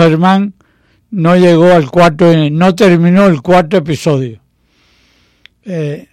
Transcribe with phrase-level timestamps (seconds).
[0.00, 0.54] Germán
[1.10, 4.40] no llegó al cuarto, no terminó el cuarto episodio.
[5.64, 6.08] Eh,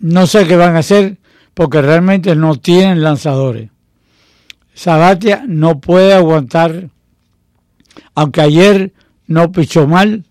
[0.00, 1.18] no sé qué van a hacer
[1.54, 3.70] porque realmente no tienen lanzadores.
[4.74, 6.88] Sabatia no puede aguantar,
[8.14, 8.92] aunque ayer
[9.26, 10.24] no pichó mal,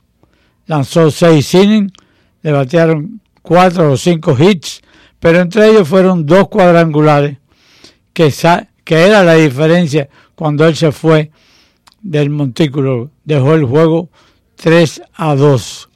[0.66, 1.94] lanzó seis innings,
[2.42, 4.82] le batearon cuatro o cinco hits,
[5.20, 7.38] pero entre ellos fueron dos cuadrangulares,
[8.14, 8.34] que,
[8.84, 11.32] que era la diferencia cuando él se fue
[12.02, 13.12] del montículo.
[13.24, 14.10] Dejó el juego
[14.56, 15.90] 3 a 2,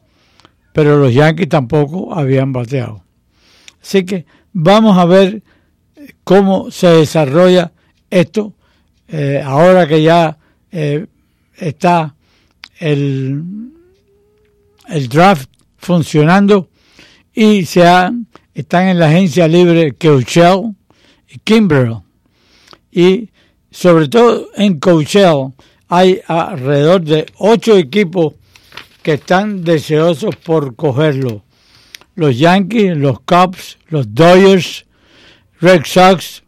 [0.73, 3.03] pero los Yankees tampoco habían bateado.
[3.81, 5.43] Así que vamos a ver
[6.23, 7.73] cómo se desarrolla
[8.09, 8.53] esto
[9.07, 10.37] eh, ahora que ya
[10.71, 11.05] eh,
[11.55, 12.15] está
[12.79, 13.43] el,
[14.87, 16.69] el draft funcionando
[17.33, 17.83] y se
[18.53, 20.75] están en la agencia libre Coachell
[21.27, 21.41] y.
[22.91, 23.29] Y
[23.71, 25.53] sobre todo en Coachell
[25.95, 28.33] hay alrededor de ocho equipos
[29.03, 31.43] que están deseosos por cogerlo.
[32.15, 34.87] Los Yankees, los Cubs, los Dodgers,
[35.61, 36.41] Red Sox,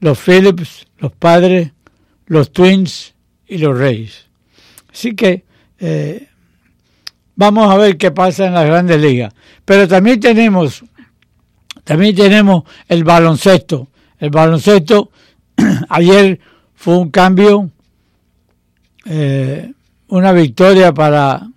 [0.00, 1.70] los Phillips, los Padres,
[2.26, 3.14] los Twins
[3.46, 4.26] y los Reyes.
[4.92, 5.44] Así que
[5.78, 6.28] eh,
[7.36, 9.32] vamos a ver qué pasa en las grandes ligas.
[9.64, 10.82] Pero también tenemos,
[11.84, 13.86] también tenemos el baloncesto.
[14.18, 15.12] El baloncesto
[15.88, 16.40] ayer
[16.74, 17.70] fue un cambio,
[19.04, 19.72] eh,
[20.08, 21.48] una victoria para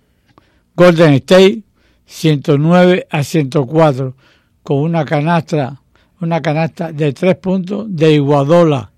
[0.74, 1.62] Golden State,
[2.06, 4.14] 109 a 104,
[4.62, 5.80] con una canasta,
[6.20, 8.90] una canasta de tres puntos de Iguadola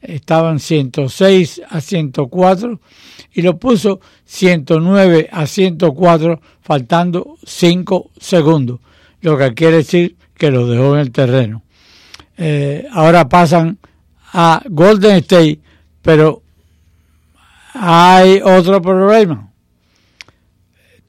[0.00, 2.80] estaban 106 a 104
[3.32, 8.80] y lo puso 109 a 104 faltando 5 segundos,
[9.20, 11.62] lo que quiere decir que lo dejó en el terreno.
[12.36, 13.78] Eh, ahora pasan
[14.32, 15.60] a Golden State,
[16.00, 16.42] pero
[17.74, 19.52] hay otro problema.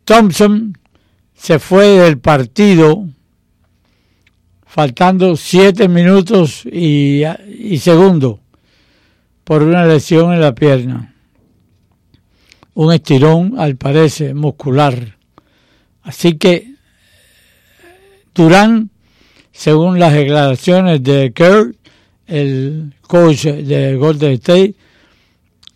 [0.03, 0.77] Thompson
[1.33, 3.07] se fue del partido
[4.66, 7.23] faltando 7 minutos y,
[7.59, 8.39] y segundos
[9.44, 11.13] por una lesión en la pierna.
[12.73, 15.17] Un estirón, al parecer, muscular.
[16.03, 16.75] Así que
[18.33, 18.89] Durán,
[19.51, 21.75] según las declaraciones de Kerr,
[22.27, 24.75] el coach de Golden State,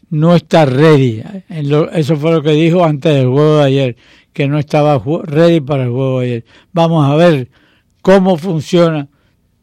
[0.09, 1.23] no está ready.
[1.49, 3.95] Eso fue lo que dijo antes del juego de ayer,
[4.33, 6.45] que no estaba ready para el juego de ayer.
[6.73, 7.49] Vamos a ver
[8.01, 9.07] cómo funciona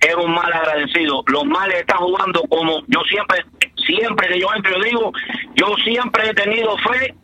[0.00, 1.22] Es, un mal agradecido.
[1.26, 3.44] Los males están jugando como yo siempre,
[3.86, 5.12] siempre que yo entro, digo,
[5.54, 7.14] yo siempre he tenido fe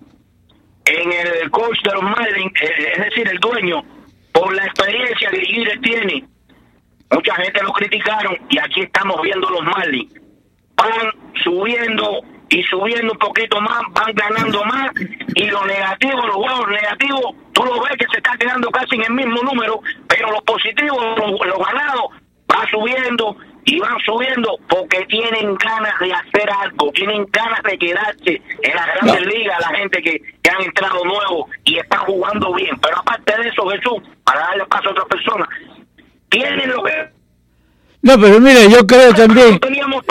[0.84, 3.82] en el coach de los males, eh, es decir, el dueño
[4.32, 6.24] por la experiencia que Gires tiene.
[7.10, 10.12] Mucha gente lo criticaron y aquí estamos viendo los Marlins.
[10.76, 14.90] Van subiendo y subiendo un poquito más, van ganando más
[15.34, 19.04] y lo negativo, los juegos negativos, tú lo ves que se está quedando casi en
[19.04, 22.04] el mismo número, pero los positivos, los, ganados,
[22.56, 28.42] van subiendo y van subiendo porque tienen ganas de hacer algo, tienen ganas de quedarse
[28.62, 32.76] en las grandes ligas, la gente que, que han entrado nuevos y están jugando bien.
[32.80, 35.48] Pero aparte de eso, Jesús, para darle paso a otra persona,
[36.28, 36.92] tienen lo que...
[38.02, 39.58] No, pero mire, yo creo también...
[39.58, 40.04] Teníamos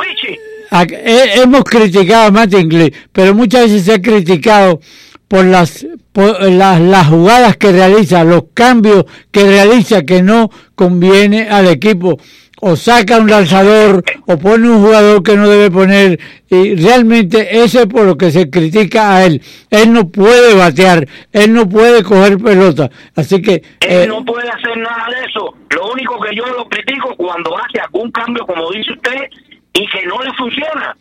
[0.72, 4.80] hemos criticado a Matt Inglés, pero muchas veces se ha criticado
[5.28, 11.50] por las, por las, las jugadas que realiza, los cambios que realiza que no conviene
[11.50, 12.18] al equipo
[12.62, 16.20] o saca un lanzador o pone un jugador que no debe poner
[16.50, 19.42] y realmente eso es por lo que se critica a él.
[19.70, 23.56] Él no puede batear, él no puede coger pelota, así que...
[23.82, 25.54] Él eh, no puede hacer nada de eso.
[25.72, 29.30] Lo único que yo lo critico cuando hace algún cambio, como dice usted,
[29.74, 30.96] y que no le funciona.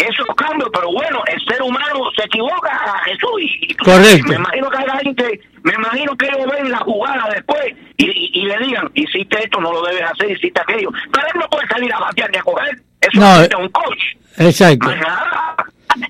[0.00, 3.40] Esos cambios, pero bueno, el ser humano se equivoca, Jesús.
[3.42, 4.28] Y, Correcto.
[4.28, 8.44] Me imagino que hay alguien que Me imagino que ellos ven la jugada después y,
[8.44, 10.90] le digan, hiciste esto, no lo debes hacer, hiciste aquello.
[11.12, 12.82] Pero él no puede salir a batear ni a coger.
[13.00, 14.02] Eso no, es un coach.
[14.38, 14.90] Exacto.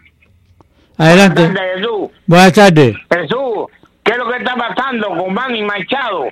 [0.97, 1.41] Adelante.
[1.41, 2.09] Buenas tardes, Jesús.
[2.25, 2.95] Buenas tardes.
[3.11, 3.65] Jesús,
[4.03, 6.29] ¿qué es lo que está pasando con Manny Machado?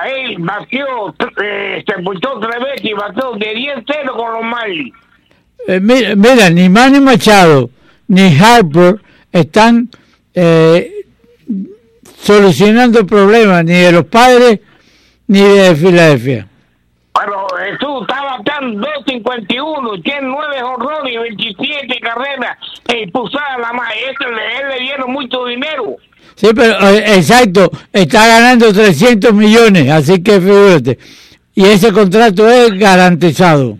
[0.00, 4.94] Ahí batió, eh, se puso tres veces y batió de 10-0 con los Marlins.
[5.68, 7.70] Eh, mira, ni Manny Machado
[8.08, 9.00] ni Harper
[9.32, 9.88] están
[10.34, 10.90] eh,
[12.18, 14.60] solucionando problemas ni de los padres
[15.26, 16.46] ni de Filadelfia.
[17.14, 23.90] Bueno, Jesús está bateando 2.51, tiene 9 horrores y 27 carreras expulsadas la más.
[24.10, 25.96] Este, él le dieron mucho dinero.
[26.36, 30.98] Sí, pero eh, exacto, está ganando 300 millones, así que fíjate.
[31.54, 33.78] Y ese contrato es garantizado.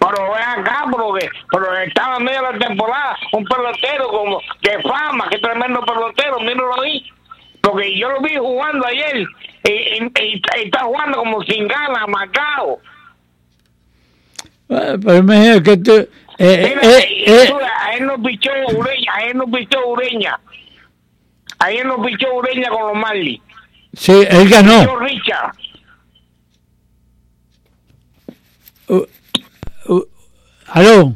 [0.00, 4.82] Pero ven acá, porque, pero estaba en medio de la temporada un pelotero como de
[4.82, 7.04] fama, que tremendo pelotero, míralo ahí.
[7.60, 9.24] Porque yo lo vi jugando ayer
[9.64, 10.12] y,
[10.64, 12.78] está jugando como sin ganas, marcado.
[14.66, 15.92] Pero imagínate que tú...
[16.38, 20.40] Eh, eh, eh, a él no pichó Ureña, a él no pichó Ureña.
[21.60, 23.40] A él no pichó Ureña con los Marley.
[23.92, 24.80] Sí, él ganó.
[24.80, 25.52] Pichó Richard.
[28.88, 29.06] Uh,
[29.92, 30.04] uh,
[30.68, 31.14] ¿Aló?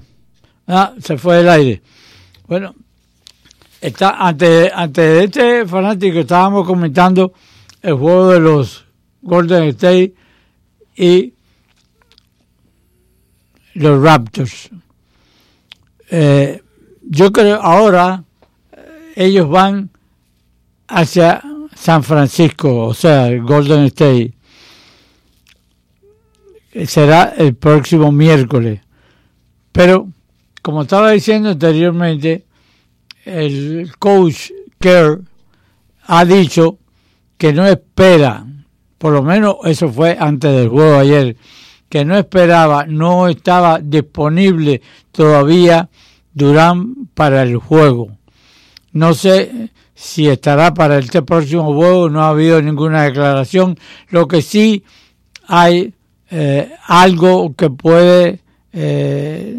[0.67, 1.83] Ah, se fue el aire.
[2.47, 2.75] Bueno,
[3.81, 7.33] está ante, ante este fanático estábamos comentando
[7.83, 8.85] el juego de los
[9.23, 10.15] Golden State
[10.97, 11.35] y
[13.75, 14.71] los Raptors.
[16.11, 16.63] Eh,
[17.03, 18.25] yo creo ahora
[18.73, 19.91] eh, ellos van
[20.95, 21.43] hacia
[21.75, 24.33] San Francisco, o sea, Golden State.
[26.87, 28.81] Será el próximo miércoles.
[29.73, 30.09] Pero,
[30.63, 32.45] como estaba diciendo anteriormente,
[33.25, 35.21] el coach Kerr
[36.07, 36.79] ha dicho
[37.37, 38.47] que no espera,
[38.99, 41.37] por lo menos eso fue antes del juego ayer,
[41.89, 44.81] que no esperaba, no estaba disponible
[45.11, 45.89] todavía
[46.33, 48.11] Durán para el juego.
[48.95, 53.79] No sé si estará para este próximo juego, no ha habido ninguna declaración.
[54.09, 54.83] Lo que sí
[55.47, 55.93] hay
[56.31, 58.41] eh, algo que puede
[58.73, 59.57] eh,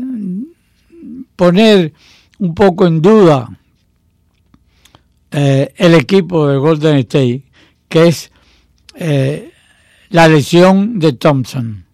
[1.36, 1.94] poner
[2.40, 3.50] un poco en duda
[5.32, 7.44] eh, el equipo de Golden State,
[7.90, 8.31] que es
[8.96, 9.52] eh,
[10.10, 11.86] la lesión de Thompson.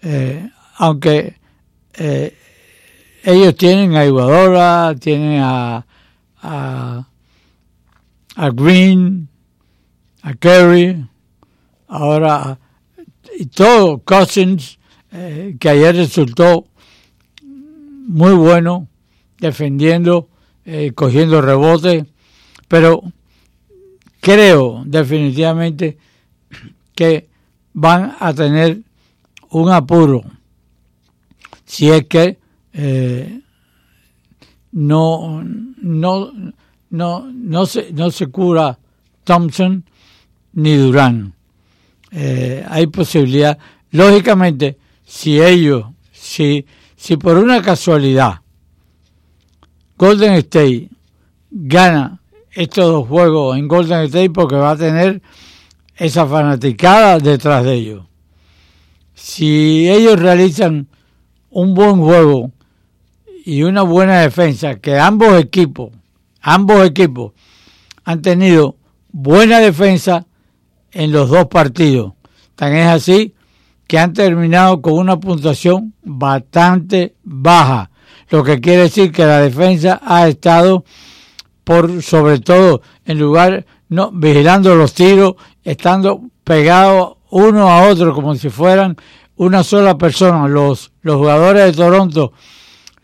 [0.00, 1.36] Eh, aunque
[3.24, 5.84] ellos tienen a Iguadora, tienen a,
[6.42, 7.08] a,
[8.36, 9.28] a Green,
[10.22, 11.06] a Kerry,
[11.88, 12.58] ahora
[13.38, 14.78] y todo, Cousins,
[15.58, 16.66] que ayer resultó
[17.42, 18.88] muy bueno
[19.38, 20.28] defendiendo,
[20.94, 22.06] cogiendo rebote
[22.72, 23.02] pero
[24.22, 25.98] creo definitivamente
[26.94, 27.28] que
[27.74, 28.80] van a tener
[29.50, 30.22] un apuro
[31.66, 32.38] si es que
[32.72, 33.41] eh,
[34.72, 36.32] no, no,
[36.90, 38.78] no, no, se, no se cura
[39.24, 39.84] Thompson
[40.54, 41.34] ni Durán.
[42.10, 43.56] Eh, hay posibilidad,
[43.90, 48.42] lógicamente, si ellos, si, si por una casualidad
[50.02, 50.88] Golden State
[51.48, 55.22] gana estos dos juegos en Golden State porque va a tener
[55.94, 58.04] esa fanaticada detrás de ellos.
[59.14, 60.88] Si ellos realizan
[61.50, 62.50] un buen juego
[63.44, 65.90] y una buena defensa, que ambos equipos,
[66.40, 67.32] ambos equipos
[68.04, 68.76] han tenido
[69.10, 70.26] buena defensa
[70.92, 72.12] en los dos partidos.
[72.54, 73.34] Tan es así
[73.86, 77.90] que han terminado con una puntuación bastante baja,
[78.30, 80.84] lo que quiere decir que la defensa ha estado
[81.64, 85.34] por sobre todo en lugar no vigilando los tiros,
[85.64, 88.96] estando pegados uno a otro como si fueran
[89.36, 90.48] una sola persona.
[90.48, 92.32] Los, los jugadores de Toronto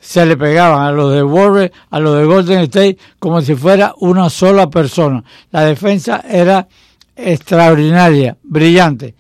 [0.09, 3.93] se le pegaban a los de Warriors, a los de Golden State, como si fuera
[3.99, 5.23] una sola persona.
[5.51, 6.67] La defensa era
[7.15, 9.15] extraordinaria, brillante.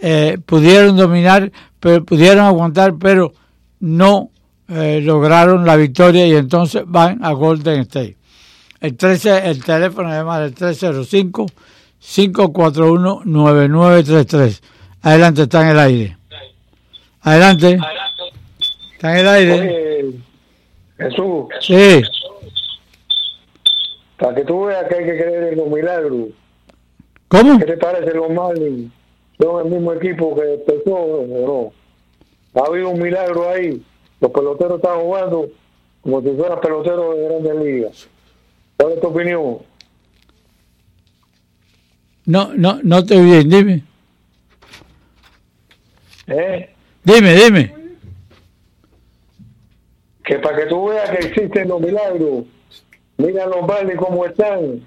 [0.00, 3.32] Eh, pudieron dominar, pero, pudieron aguantar, pero
[3.78, 4.30] no
[4.66, 8.16] eh, lograron la victoria y entonces van a Golden State.
[8.80, 11.46] El, 13, el teléfono además del 305
[12.02, 14.60] 541-9933.
[15.02, 16.16] Adelante, está en el aire.
[17.20, 17.78] Adelante.
[18.94, 19.52] Está en el aire.
[19.52, 20.21] Oye,
[21.02, 22.02] Jesús, Sí.
[24.18, 26.28] para que tú veas que hay que creer en los milagros.
[27.28, 27.58] ¿Cómo?
[27.58, 28.92] ¿Qué te parece los Marlins?
[29.40, 31.72] Son el mismo equipo que empezó, ¿o
[32.54, 32.62] no?
[32.62, 33.82] Ha habido un milagro ahí.
[34.20, 35.48] Los peloteros están jugando
[36.02, 38.08] como si fueran peloteros de grandes ligas.
[38.76, 39.58] ¿Cuál es tu opinión?
[42.26, 43.48] No, no, no te oí bien.
[43.48, 43.84] Dime.
[46.28, 46.70] ¿Eh?
[47.02, 47.81] Dime, dime.
[50.24, 52.44] Que para que tú veas que existen los milagros,
[53.18, 54.80] mira los Marlins cómo están.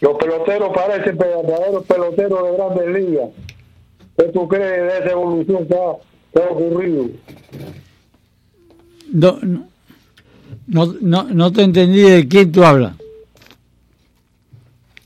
[0.00, 3.28] Los peloteros parecen verdaderos peloteros de grandes ligas.
[4.16, 5.92] ¿Qué tú crees de esa evolución que ha,
[6.34, 7.06] que ha ocurrido?
[9.12, 9.68] No, no,
[10.66, 12.94] no, no, no te entendí de quién tú hablas.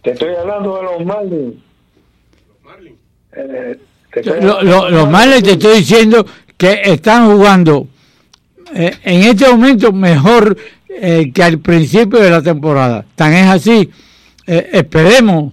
[0.03, 1.55] Te estoy hablando de los Marlins.
[3.35, 3.79] Eh,
[4.13, 6.27] te estoy Lo- hablando lo- de los males te estoy diciendo
[6.59, 7.87] que están jugando
[8.75, 10.57] eh, en este momento mejor
[10.89, 13.05] eh, que al principio de la temporada.
[13.15, 13.91] Tan es así.
[14.47, 15.53] eh, esperemos,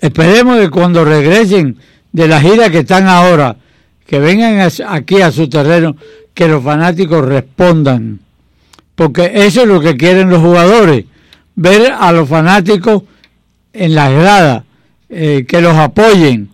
[0.00, 1.76] esperemos que cuando regresen
[2.12, 3.56] de la gira que están ahora,
[4.06, 5.96] que vengan aquí a su terreno,
[6.34, 8.20] que los fanáticos respondan.
[8.94, 11.04] Porque eso es lo que quieren los jugadores,
[11.54, 13.04] ver a los fanáticos
[13.72, 14.64] en las gradas,
[15.08, 16.50] que los apoyen,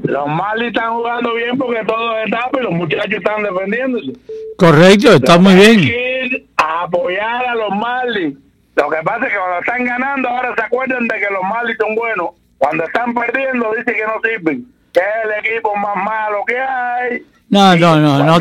[0.04, 4.12] Los Marlins están jugando bien porque todo es etapa y los muchachos están defendiéndose.
[4.58, 5.82] Correcto, está muy Hay bien.
[5.90, 8.38] que ir a apoyar a los Marlins.
[8.76, 11.78] Lo que pasa es que cuando están ganando ahora se acuerdan de que los Marlins
[11.80, 12.28] son buenos.
[12.58, 14.66] Cuando están perdiendo dicen que no sirven.
[14.94, 17.24] Que es el equipo más malo que hay.
[17.50, 18.38] No, no, no, no.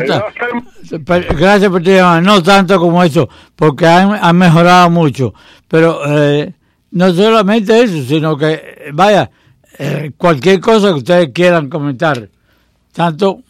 [0.83, 2.21] Soy- Gracias por tu llamada.
[2.21, 5.33] No tanto como eso, porque han, han mejorado mucho.
[5.67, 6.53] Pero eh,
[6.91, 9.29] no solamente eso, sino que, vaya,
[9.79, 12.29] eh, cualquier cosa que ustedes quieran comentar,
[12.93, 13.41] tanto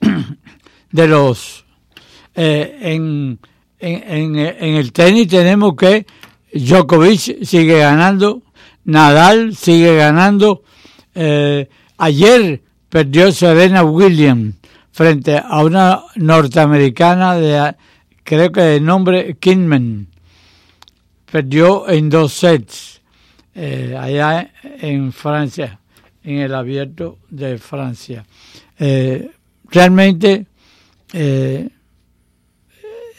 [0.92, 1.64] de los.
[2.34, 3.38] eh, en,
[3.78, 6.06] en, en, en el tenis tenemos que
[6.52, 8.42] Djokovic sigue ganando,
[8.84, 10.62] Nadal sigue ganando.
[11.14, 14.54] eh, ayer perdió Serena Williams
[14.92, 17.74] frente a una norteamericana de
[18.22, 20.08] creo que de nombre Kidman.
[21.34, 23.02] Perdió en dos sets
[23.56, 25.80] eh, allá en Francia,
[26.22, 28.24] en el abierto de Francia.
[28.78, 29.32] Eh,
[29.68, 30.46] realmente
[31.12, 31.68] eh,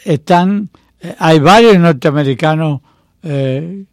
[0.02, 0.70] están,
[1.18, 2.80] hay varios norteamericanos
[3.20, 3.84] que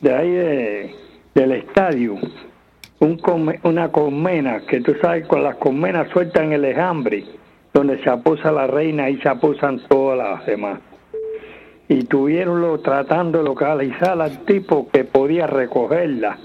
[0.00, 0.94] de ahí de-
[1.34, 2.16] del estadio
[3.00, 7.24] un come- una colmena, que tú sabes, con las colmenas sueltan el ejambre,
[7.72, 10.78] donde se aposa la reina y se aposan todas las demás.
[11.88, 16.38] Y tuvieronlo tratando de localizar al tipo que podía recogerla.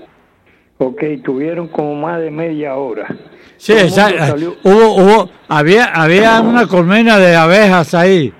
[0.81, 3.05] Ok, tuvieron como más de media hora.
[3.57, 4.35] Sí, exacto.
[4.63, 8.33] Hubo, hubo, había, había una colmena de abejas ahí.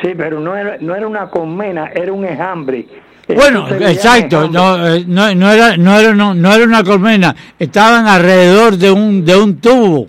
[0.00, 2.86] Sí, pero no era, no era una colmena, era un enjambre.
[3.34, 8.06] Bueno, exacto, no, eh, no, no era, no era, no, no era una colmena, estaban
[8.06, 10.06] alrededor de un, de un tubo.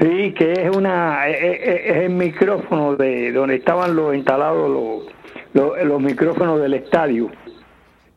[0.00, 5.14] Sí, que es una es, es- es el micrófono de donde estaban los instalados los,
[5.54, 7.30] los, los micrófonos del estadio.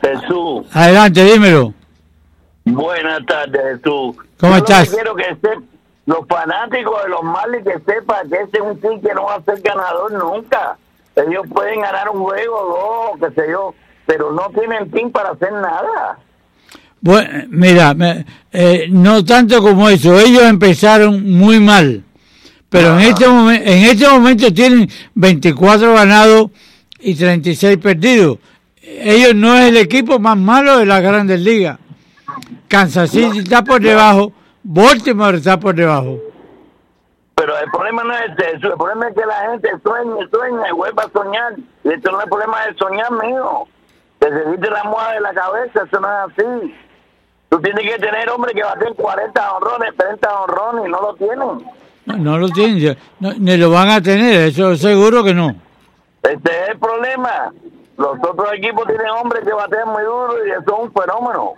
[0.00, 0.66] Jesús.
[0.72, 1.74] Adelante, dímelo.
[2.64, 4.16] Buenas tardes, Jesús.
[4.38, 4.88] ¿Cómo estás?
[4.90, 5.36] quiero que
[6.06, 9.36] los fanáticos de los males que sepan que ese es un team que no va
[9.36, 10.76] a ser ganador nunca.
[11.16, 15.52] Ellos pueden ganar un juego, dos, qué sé yo, pero no tienen team para hacer
[15.52, 16.18] nada.
[17.00, 17.94] Bueno, mira,
[18.52, 22.02] eh, no tanto como eso, ellos empezaron muy mal,
[22.74, 26.50] pero en este, momento, en este momento tienen 24 ganados
[26.98, 28.38] y 36 perdidos.
[28.82, 31.78] Ellos no es el equipo más malo de las grandes ligas.
[32.66, 34.32] Kansas City está por debajo,
[34.64, 36.18] Baltimore está por debajo.
[37.36, 40.72] Pero el problema no es eso, el problema es que la gente sueña, sueña y
[40.72, 41.54] vuelve a soñar.
[41.84, 43.68] Y esto no es el problema de soñar, mío.
[44.18, 46.74] Que se quite la moda de la cabeza, eso no es así.
[47.50, 51.83] Tú tienes que tener hombre que baten 40 honrones, 30 honrones y no lo tienen.
[52.06, 52.96] No, lo tienen,
[53.38, 55.54] ni lo van a tener, eso seguro que no.
[56.22, 57.52] Este es el problema.
[57.96, 61.54] Los otros equipos tienen hombres que baten muy duro y eso es un fenómeno.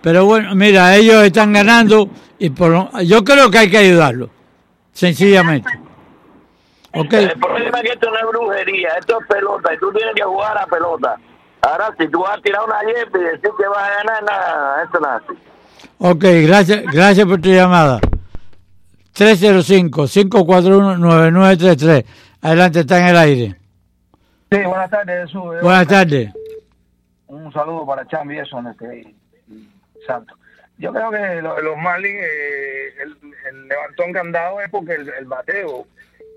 [0.00, 4.30] Pero bueno, mira, ellos están ganando y por, yo creo que hay que ayudarlos,
[4.92, 5.68] sencillamente.
[6.92, 7.24] Okay.
[7.24, 10.22] El problema es que esto no es brujería, esto es pelota y tú tienes que
[10.22, 11.16] jugar a pelota.
[11.62, 14.84] Ahora, si tú vas a tirar una yepa y decir que vas a ganar, nada,
[14.84, 15.38] eso no es así.
[15.98, 17.98] Ok, gracias, gracias por tu llamada.
[19.14, 22.04] 305-541-9933.
[22.42, 23.56] Adelante, está en el aire.
[24.50, 25.54] Sí, buenas tardes, Jesús.
[25.62, 26.30] Buenas tardes.
[27.26, 29.14] Un saludo para Chambi, eso, en este
[30.06, 30.36] santo.
[30.78, 33.16] Yo creo que los Marlins, eh, el,
[33.68, 35.86] levantón que han dado es porque el, bateo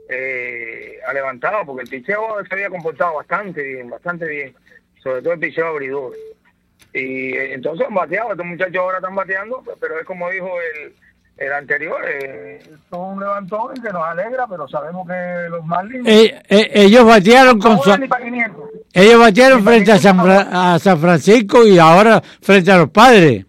[0.10, 4.56] eh, ha levantado, porque el picheo se había comportado bastante bien, bastante bien
[5.02, 6.14] sobre todo el picheo abridor.
[6.94, 10.94] Y eh, entonces han bateado, estos muchachos ahora están bateando, pero es como dijo el,
[11.38, 16.08] el anterior, eh, es un levantón que nos alegra, pero sabemos que los Marlins...
[16.08, 17.80] Eh, ellos batearon con
[18.94, 23.46] Ellos batearon frente a San, a San Francisco y ahora frente a los padres.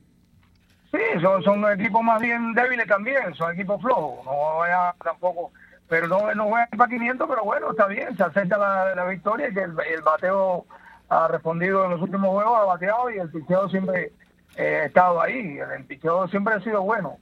[0.91, 5.53] Sí, son, son equipos más bien débiles también, son equipos flojos, no vaya tampoco,
[5.89, 9.49] pero no, no juegan para 500, pero bueno, está bien, se acepta la, la victoria
[9.49, 10.67] y que el, el bateo
[11.09, 14.13] ha respondido en los últimos juegos, ha bateado y el picheo siempre
[14.57, 15.59] eh, ha estado ahí.
[15.77, 17.19] El, picheo siempre ha sido bueno.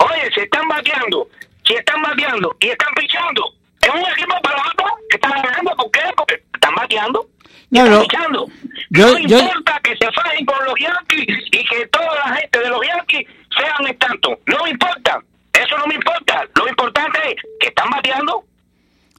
[0.03, 1.27] oye, se están bateando,
[1.65, 5.91] si están bateando y están pichando, es un equipo para otro que están ganando, ¿por
[5.91, 6.01] qué?
[6.15, 7.25] Porque están bateando.
[7.69, 8.47] No, están pichando.
[8.89, 12.85] no importa que se fajen con los Yankees y que toda la gente de los
[12.85, 14.37] Yankees sean tanto.
[14.45, 15.19] No me importa.
[15.53, 16.45] Eso no me importa.
[16.55, 18.43] Lo importante es que están bateando,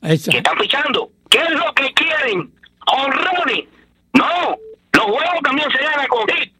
[0.02, 1.10] que están pichando.
[1.30, 2.52] ¿Qué es lo que quieren?
[2.86, 3.64] honrones.
[4.14, 4.56] No,
[4.92, 6.52] los juegos también se ganan con hit.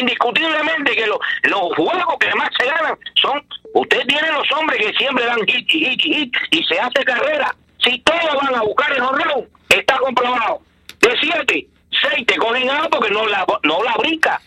[0.00, 4.94] Indiscutiblemente que los, los juegos que más se ganan son, usted tiene los hombres que
[4.94, 7.54] siempre dan hit y hit y hit y se hace carrera.
[7.84, 10.62] Si todos van a buscar el honrón, está comprobado.
[11.00, 14.40] De siete, seis te cogen algo porque no la, no la brinca.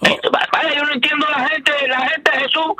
[0.00, 0.06] Oh.
[0.06, 0.18] Eh,
[0.52, 2.72] vaya, yo no entiendo la gente, la gente de Jesús,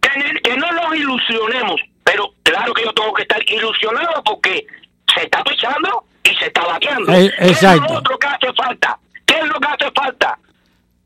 [0.00, 4.66] que, que no nos ilusionemos, pero claro que yo tengo que estar ilusionado porque
[5.14, 7.12] se está pichando y se está bateando.
[7.12, 7.86] Eh, exacto.
[7.86, 8.98] ¿Qué es lo que hace falta?
[9.26, 10.38] ¿Qué es lo que hace falta?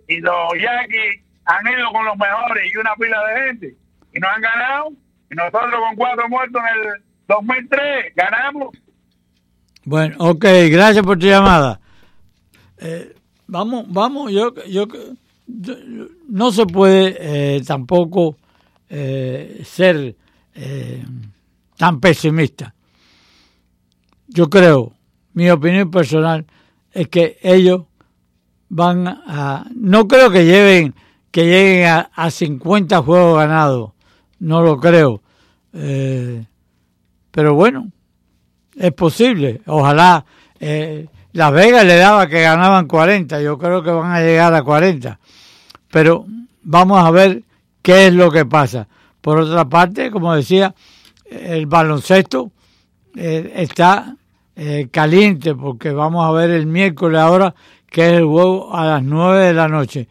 [0.08, 3.76] Y los Yankees han ido con los mejores y una pila de gente
[4.14, 4.90] y no han ganado.
[5.32, 8.78] Y nosotros con cuatro muertos en el 2003 ganamos.
[9.86, 11.80] Bueno, ok, gracias por tu llamada.
[12.78, 13.16] Eh,
[13.48, 14.88] vamos, vamos, yo, yo,
[16.30, 18.38] no se puede eh, tampoco
[18.90, 20.16] eh, ser
[20.56, 21.04] eh,
[21.78, 22.74] tan pesimista.
[24.28, 24.94] Yo creo,
[25.34, 26.46] mi opinión personal
[26.92, 27.84] es que ellos
[28.70, 30.96] van a, no creo que lleven,
[31.34, 33.92] que lleguen a, a 50 juegos ganados,
[34.40, 35.22] no lo creo.
[37.32, 37.92] pero bueno,
[38.76, 39.62] es posible.
[39.66, 40.26] Ojalá
[40.60, 43.42] eh, Las Vegas le daba que ganaban 40.
[43.42, 45.20] Yo creo que van a llegar a 40.
[45.92, 46.26] Pero
[46.64, 47.44] vamos a ver
[47.82, 48.88] qué es lo que pasa.
[49.22, 50.74] Por otra parte, como decía,
[51.26, 52.52] el baloncesto
[53.16, 54.16] eh, está
[54.56, 57.56] eh, caliente porque vamos a ver el miércoles ahora
[57.90, 60.08] que es el juego a las 9 de la noche.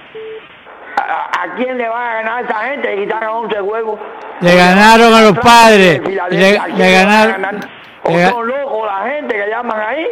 [0.97, 4.01] ¿A, a quién le va a ganar esa gente que están a 11 juegos?
[4.41, 6.01] Le ganaron a los padres.
[6.31, 7.61] Le, le ganaron.
[8.07, 10.07] ¿O son locos la gente que llaman ahí?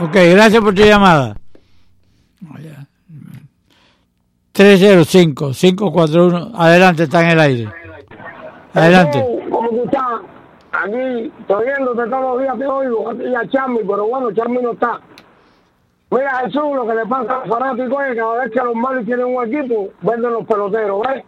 [0.00, 1.34] Ok, gracias por tu llamada.
[4.54, 6.52] 305-541.
[6.54, 7.68] Adelante, está en el aire.
[8.74, 9.24] Adelante.
[9.50, 10.20] ¿Cómo tú estás?
[10.72, 14.72] Aquí, estoy viéndote todos los días, te oigo, y a Charmy, pero bueno, Charmy no
[14.72, 15.00] está.
[16.10, 18.74] Mira, Jesús, lo que le pasa a los fanáticos es que cada vez que los
[18.74, 21.24] Marlins tienen un equipo, venden los peloteros, ¿ves?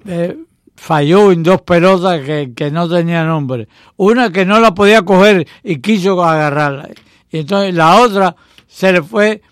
[0.06, 0.36] eh,
[0.76, 3.68] falló en dos pelotas que, que no tenían nombre.
[3.96, 6.90] Una que no la podía coger y quiso agarrarla.
[7.30, 8.36] Y entonces la otra
[8.66, 9.42] se le fue.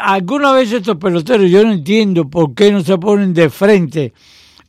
[0.00, 4.12] Alguna vez estos peloteros, yo no entiendo por qué no se ponen de frente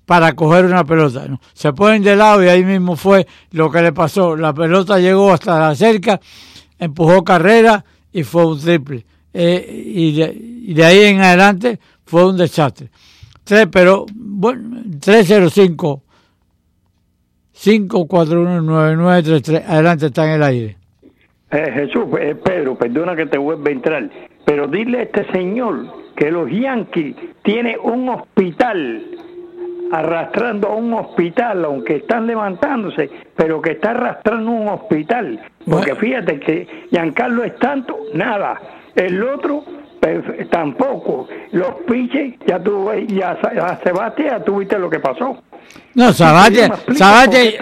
[0.06, 1.28] para coger una pelota.
[1.28, 1.40] ¿no?
[1.54, 4.36] Se ponen de lado y ahí mismo fue lo que le pasó.
[4.36, 6.20] La pelota llegó hasta la cerca,
[6.80, 9.06] empujó carrera y fue un triple.
[9.34, 12.90] eh, y, de, ahí en adelante fue un desastre.
[13.44, 16.04] Tres, pero bueno, 305
[17.54, 19.64] 541-9933.
[19.68, 20.76] Adelante, está en el aire.
[21.52, 24.10] Eh, Jesús, eh, Pedro, perdona que te vuelva a entrar,
[24.44, 29.06] pero dile a este señor que los Yankees tienen un hospital
[29.92, 35.40] arrastrando a un hospital, aunque están levantándose, pero que está arrastrando un hospital.
[35.70, 38.60] Porque fíjate que Giancarlo es tanto, nada.
[38.96, 39.64] El otro
[40.50, 41.28] tampoco.
[41.52, 45.38] Los piches, ya tú, ya a Sebastián ya tuviste lo que pasó.
[45.96, 47.58] No, Sabate, Sabate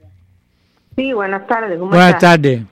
[0.97, 1.79] Sí, buenas tardes.
[1.79, 2.63] buenas tardes.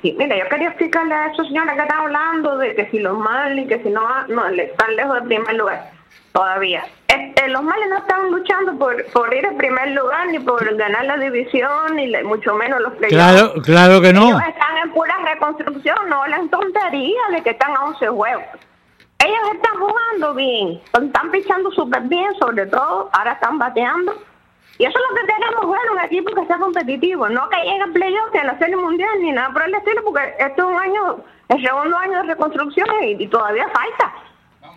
[0.00, 3.18] Sí, mira, yo quería explicarle a esos señores que están hablando de que si los
[3.18, 5.90] Marlins, que si no, no están lejos del primer lugar
[6.32, 6.84] todavía.
[7.14, 11.04] Este, los Marlins no están luchando por, por ir al primer lugar, ni por ganar
[11.04, 13.14] la división, ni mucho menos los playoffs.
[13.14, 14.26] Claro, claro que no.
[14.28, 18.44] Ellos están en pura reconstrucción, no la tontería de que están a 11 juegos.
[19.24, 24.12] Ellos están jugando bien, están pichando súper bien, sobre todo, ahora están bateando.
[24.78, 27.82] Y eso es lo que tenemos, bueno, un equipo que sea competitivo, no que llegue
[27.82, 30.76] a playoff, ni a la serie mundial, ni nada por el estilo, porque esto es
[30.76, 31.16] un año,
[31.48, 34.12] el segundo año de reconstrucción y todavía falta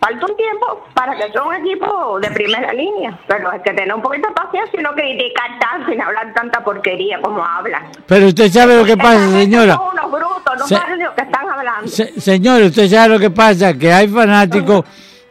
[0.00, 3.18] falta un tiempo para que sea un equipo de primera línea.
[3.26, 6.62] Pero hay que tener un poquito de paciencia y no criticar tanto sin hablar tanta
[6.62, 7.82] porquería como hablan.
[8.06, 9.74] Pero usted sabe lo que pasa, señora.
[9.74, 11.88] Son unos brutos, no saben lo que están hablando.
[11.88, 14.84] señor, usted sabe lo que pasa, que hay fanáticos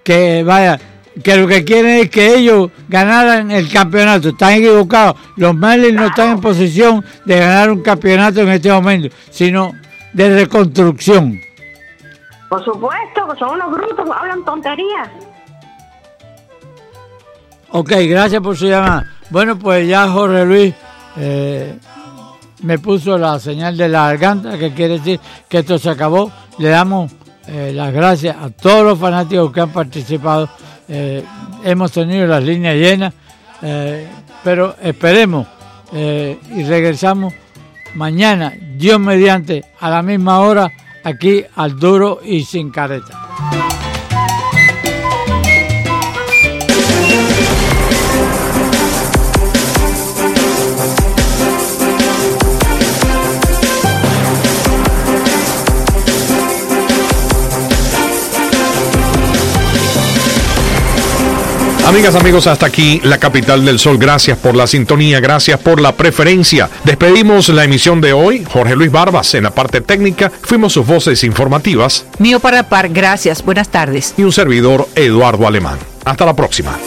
[0.04, 0.80] que, vaya,
[1.24, 4.30] que lo que quieren es que ellos ganaran el campeonato.
[4.30, 5.16] Están equivocados.
[5.36, 9.72] Los Marlins no están en posición de ganar un campeonato en este momento, sino
[10.14, 11.47] de reconstrucción.
[12.50, 15.10] Por supuesto, son unos brutos, hablan tonterías.
[17.70, 19.06] Ok, gracias por su llamada.
[19.30, 20.74] Bueno, pues ya Jorge Luis
[21.18, 21.78] eh,
[22.62, 26.32] me puso la señal de la garganta, que quiere decir que esto se acabó.
[26.60, 27.12] Le damos
[27.48, 30.50] eh, las gracias a todos los fanáticos que han participado.
[30.88, 31.24] Eh,
[31.66, 33.14] hemos tenido las líneas llenas,
[34.44, 35.48] pero esperemos
[35.92, 37.34] y regresamos
[37.96, 40.72] mañana, Dios mediante, a la misma hora
[41.08, 43.27] aquí al duro y sin careta.
[61.88, 63.98] Amigas, amigos, hasta aquí la capital del sol.
[63.98, 66.70] Gracias por la sintonía, gracias por la preferencia.
[66.84, 68.44] Despedimos la emisión de hoy.
[68.44, 70.30] Jorge Luis Barbas en la parte técnica.
[70.30, 72.06] Fuimos sus voces informativas.
[72.20, 73.42] Mío para par, gracias.
[73.42, 74.14] Buenas tardes.
[74.18, 75.78] Y un servidor, Eduardo Alemán.
[76.04, 76.78] Hasta la próxima.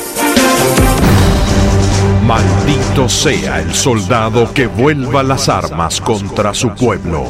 [2.26, 7.24] Maldito sea el soldado que vuelva las armas contra su pueblo.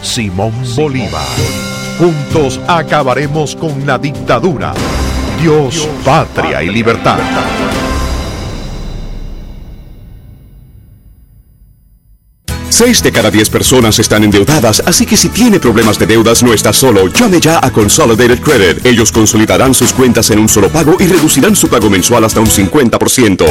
[0.00, 1.26] Simón Bolívar.
[1.98, 4.74] Juntos acabaremos con la dictadura
[5.44, 7.18] Dios, patria y libertad.
[12.70, 16.54] Seis de cada diez personas están endeudadas, así que si tiene problemas de deudas no
[16.54, 17.08] está solo.
[17.08, 18.86] Llame ya a Consolidated Credit.
[18.86, 22.46] Ellos consolidarán sus cuentas en un solo pago y reducirán su pago mensual hasta un
[22.46, 23.44] 50%.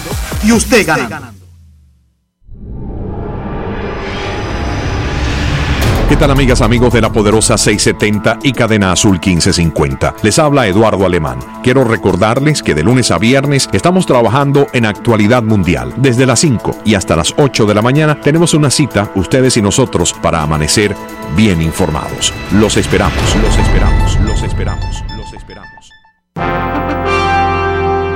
[0.44, 1.32] y usted gana.
[6.12, 10.16] ¿Qué tal amigas, amigos de la poderosa 670 y cadena azul 1550?
[10.22, 11.38] Les habla Eduardo Alemán.
[11.62, 15.94] Quiero recordarles que de lunes a viernes estamos trabajando en actualidad mundial.
[15.96, 19.62] Desde las 5 y hasta las 8 de la mañana tenemos una cita, ustedes y
[19.62, 20.94] nosotros, para amanecer
[21.35, 22.31] bien informados.
[22.51, 25.90] Los esperamos, los esperamos, los esperamos, los esperamos.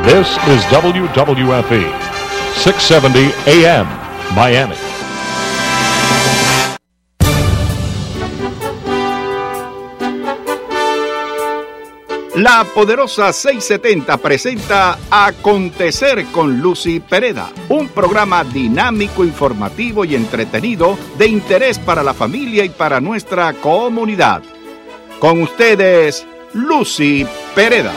[0.05, 1.87] This is WWFE,
[2.63, 3.87] 670 AM,
[4.35, 4.86] Miami.
[12.37, 21.29] La poderosa 670 presenta Acontecer con Lucy Pereda, un programa dinámico, informativo y entretenido de
[21.29, 24.43] interés para la familia y para nuestra comunidad.
[25.19, 27.95] Con ustedes, Lucy Pereda.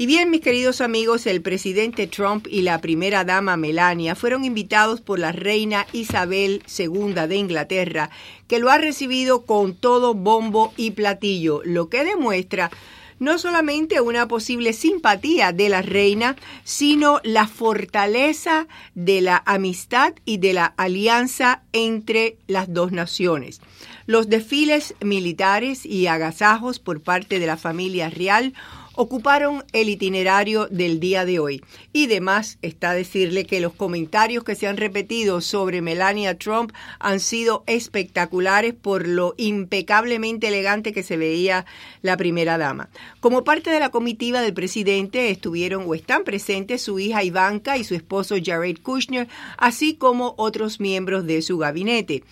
[0.00, 5.00] Y bien, mis queridos amigos, el presidente Trump y la primera dama Melania fueron invitados
[5.00, 8.08] por la reina Isabel II de Inglaterra,
[8.46, 12.70] que lo ha recibido con todo bombo y platillo, lo que demuestra
[13.18, 20.38] no solamente una posible simpatía de la reina, sino la fortaleza de la amistad y
[20.38, 23.60] de la alianza entre las dos naciones.
[24.06, 28.54] Los desfiles militares y agasajos por parte de la familia real
[29.00, 31.62] ocuparon el itinerario del día de hoy.
[31.92, 37.20] Y demás está decirle que los comentarios que se han repetido sobre Melania Trump han
[37.20, 41.64] sido espectaculares por lo impecablemente elegante que se veía
[42.02, 42.88] la primera dama.
[43.20, 47.84] Como parte de la comitiva del presidente estuvieron o están presentes su hija Ivanka y
[47.84, 52.24] su esposo Jared Kushner, así como otros miembros de su gabinete.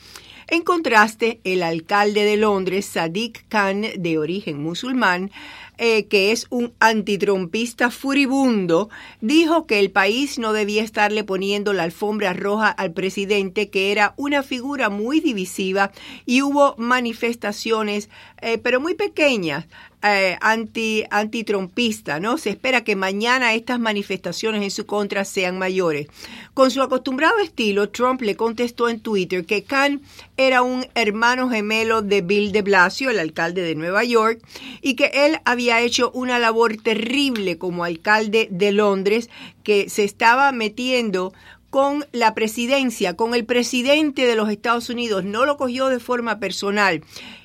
[0.49, 5.33] En contraste, el alcalde de Londres, Sadiq Khan, de origen musulmán,
[5.79, 8.89] eh, que es un antitrumpista furibundo,
[9.21, 14.15] dijo que el país no debía estarle poniendo la alfombra roja al presidente, que era
[14.17, 15.93] una figura muy divisiva
[16.25, 18.09] y hubo manifestaciones,
[18.41, 19.67] eh, pero muy pequeñas,
[20.15, 22.39] eh, anti antitrompista, ¿no?
[22.39, 26.07] Se espera que mañana estas manifestaciones en su contra sean mayores.
[26.55, 30.01] Con su acostumbrado estilo, Trump le contestó en Twitter que Khan
[30.37, 34.41] era un hermano gemelo de Bill de Blasio, el alcalde de Nueva York,
[34.83, 39.31] y que él había hecho una labor terrible como alcalde de Londres,
[39.63, 41.33] que se estaba metiendo
[41.77, 46.39] con la presidencia, con el presidente de los Estados Unidos, no lo cogió de forma
[46.39, 47.03] personal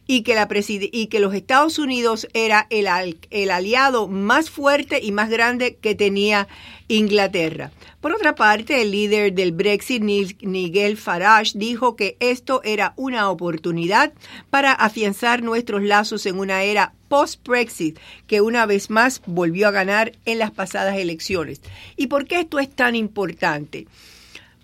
[0.08, 5.96] y que, los Estados Unidos era el, el aliado más fuerte y más grande que
[5.96, 6.48] tenía
[6.88, 7.72] Inglaterra.
[8.00, 14.14] Por otra parte, el líder del Brexit, Nigel Farage, dijo que esto era una oportunidad
[14.50, 20.14] para afianzar nuestros lazos en una era post-Brexit, que una vez más volvió a ganar
[20.24, 21.60] en las pasadas elecciones.
[21.98, 23.88] ¿Y por qué esto es tan importante?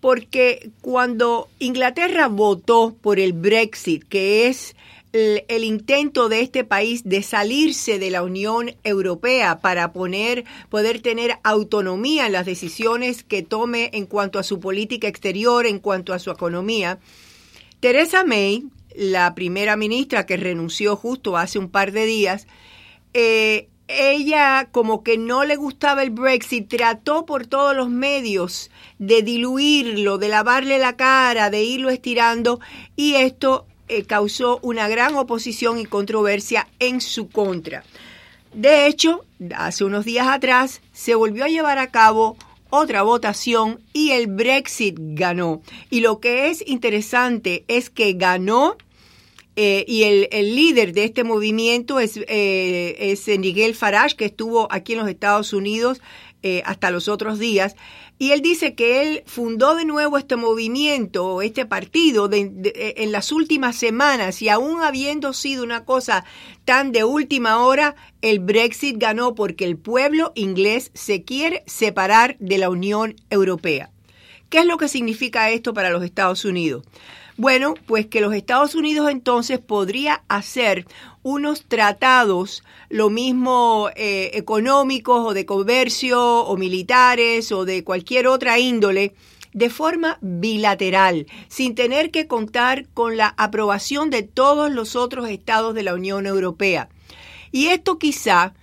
[0.08, 4.74] Porque cuando Inglaterra votó por el Brexit, que es
[5.12, 11.40] el, intento de este país de salirse de la Unión Europea para poner, poder tener
[11.44, 16.20] autonomía en las decisiones que tome en cuanto a su política exterior, en cuanto a
[16.20, 17.00] su economía.
[17.82, 18.64] Teresa May,
[18.96, 22.48] la primera ministra que renunció justo hace un par de días,
[23.14, 28.70] eh, ella como que no le gustaba el Brexit, trató por todos los medios
[29.00, 32.60] de diluirlo, de lavarle la cara, de irlo estirando
[32.96, 37.84] y esto eh, causó una gran oposición y controversia en su contra.
[38.54, 39.24] De hecho,
[39.56, 42.38] hace unos días atrás se volvió a llevar a cabo
[42.70, 45.62] otra votación y el Brexit ganó.
[45.90, 48.76] Y lo que es interesante es que ganó
[49.60, 54.94] eh, y el, líder de este movimiento es, eh, es Miguel Farage, que estuvo aquí
[54.94, 56.00] en los Estados Unidos
[56.64, 57.76] hasta los otros días.
[58.20, 63.76] Y él dice que él fundó de nuevo este movimiento, este partido, en las últimas
[63.76, 66.24] semanas y aún habiendo sido una cosa
[66.64, 72.60] tan de última hora, el Brexit ganó porque el pueblo inglés se quiere separar de
[72.60, 73.92] la Unión Europea.
[74.50, 76.86] ¿Qué es lo que significa esto para los Estados Unidos?
[77.40, 80.88] Bueno, pues que los Estados Unidos entonces podría hacer
[81.22, 88.58] unos tratados, lo mismo eh, económicos o de comercio o militares o de cualquier otra
[88.58, 89.14] índole,
[89.54, 95.76] de forma bilateral, sin tener que contar con la aprobación de todos los otros estados
[95.76, 96.90] de la Unión Europea.
[97.52, 98.56] Y esto quizá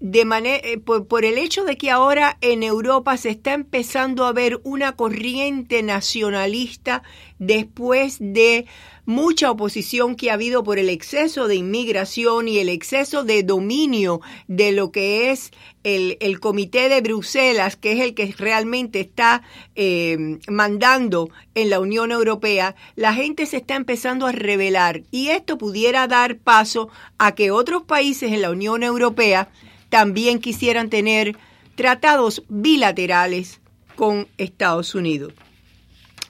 [0.00, 4.32] de manera, eh, por, el hecho de que ahora en Europa se está empezando a
[4.32, 7.02] ver una corriente nacionalista
[7.38, 8.66] después de
[9.06, 14.20] mucha oposición que ha habido por el exceso de inmigración y el exceso de dominio
[14.48, 15.52] de lo que es
[15.84, 19.42] el, Comité de Bruselas, que es el que realmente está
[19.74, 25.02] eh, mandando en la Unión Europea, la gente se está empezando a rebelar.
[25.10, 26.88] Y esto pudiera dar paso
[27.18, 29.50] a que otros países en la Unión Europea
[29.94, 31.36] también quisieran tener
[31.76, 33.60] tratados bilaterales
[33.94, 35.34] con Estados Unidos.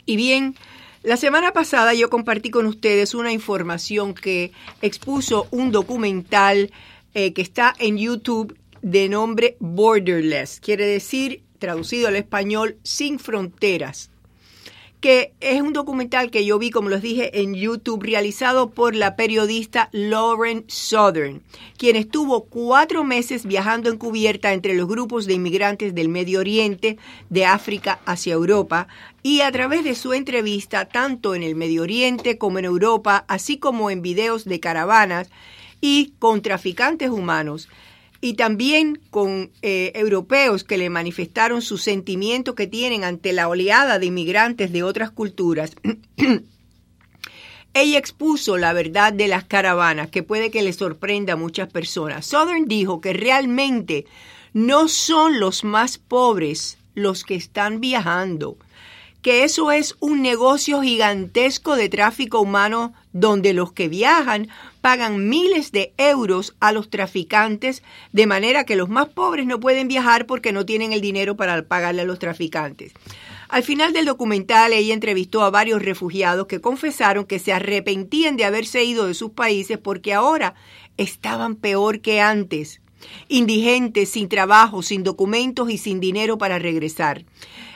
[0.05, 0.55] Y bien,
[1.03, 4.53] la semana pasada yo compartí con ustedes una información que
[4.83, 6.73] expuso un documental
[7.15, 14.11] eh, que está en YouTube de nombre Borderless, quiere decir, traducido al español, sin fronteras
[15.05, 19.17] que es un documental que yo vi, como les dije, en YouTube, realizado por la
[19.17, 21.43] periodista Lauren Southern,
[21.77, 26.97] quien estuvo cuatro meses viajando en cubierta entre los grupos de inmigrantes del Medio Oriente,
[27.29, 28.89] de África hacia Europa,
[29.23, 33.59] y a través de su entrevista, tanto en el Medio Oriente como en Europa, así
[33.59, 35.29] como en videos de caravanas
[35.83, 37.69] y con traficantes humanos,
[38.25, 43.99] y también con eh, europeos que le manifestaron su sentimiento que tienen ante la oleada
[43.99, 45.73] de inmigrantes de otras culturas.
[47.75, 52.25] Ella expuso la verdad de las caravanas, que puede que le sorprenda a muchas personas.
[52.25, 54.07] Southern dijo que realmente
[54.55, 58.57] no son los más pobres los que están viajando,
[59.25, 64.49] que eso es un negocio gigantesco de tráfico humano donde los que viajan
[64.83, 69.89] pagan miles de euros a los traficantes, de manera que los más pobres no pueden
[69.89, 72.93] viajar porque no tienen el dinero para pagarle a los traficantes.
[73.49, 78.45] Al final del documental, ella entrevistó a varios refugiados que confesaron que se arrepentían de
[78.45, 80.55] haberse ido de sus países porque ahora
[80.99, 82.83] estaban peor que antes
[83.29, 87.25] indigentes, sin trabajo, sin documentos y sin dinero para regresar.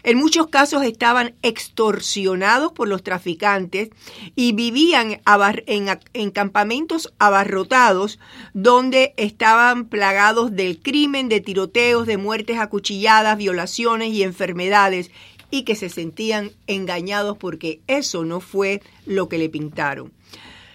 [0.03, 3.91] En muchos casos estaban extorsionados por los traficantes
[4.35, 5.21] y vivían
[5.67, 8.19] en, campamentos abarrotados
[8.55, 15.11] donde estaban plagados del crimen, de tiroteos, de muertes acuchilladas, violaciones y enfermedades
[15.51, 20.13] y que se sentían engañados porque eso no fue lo que le pintaron.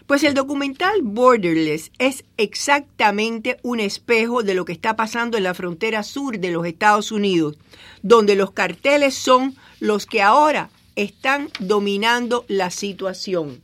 [0.08, 5.54] Pues el documental Borderless es exactamente un espejo de lo que está pasando en la
[5.54, 7.58] frontera sur de los Estados Unidos,
[8.02, 13.62] donde los carteles son los que ahora están dominando la situación.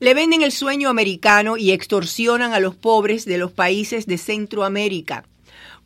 [0.00, 5.24] Le venden el sueño americano y extorsionan a los pobres de los países de Centroamérica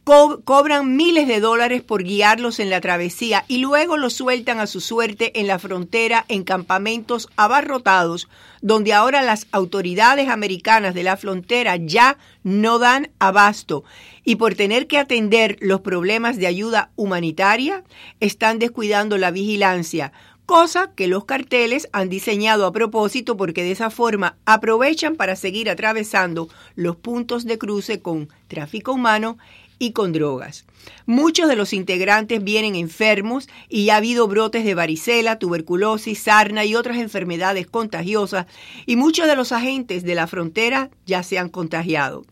[0.07, 4.81] cobran miles de dólares por guiarlos en la travesía y luego los sueltan a su
[4.81, 8.29] suerte en la frontera en campamentos abarrotados,
[8.63, 13.83] donde ahora las autoridades americanas de la frontera ya no dan abasto.
[14.25, 17.83] Y por tener que atender los problemas de ayuda humanitaria,
[18.21, 20.13] están descuidando la vigilancia,
[20.47, 25.69] cosa que los carteles han diseñado a propósito porque de esa forma aprovechan para seguir
[25.69, 29.37] atravesando los puntos de cruce con tráfico humano
[29.79, 30.65] y con drogas.
[31.05, 36.75] Muchos de los integrantes vienen enfermos y ha habido brotes de varicela, tuberculosis, sarna y
[36.75, 38.47] otras enfermedades contagiosas
[38.87, 42.25] y muchos de los agentes de la frontera ya se han contagiado.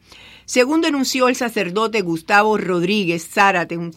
[0.47, 3.93] Según denunció el sacerdote Gustavo Rodríguez Zárate, un,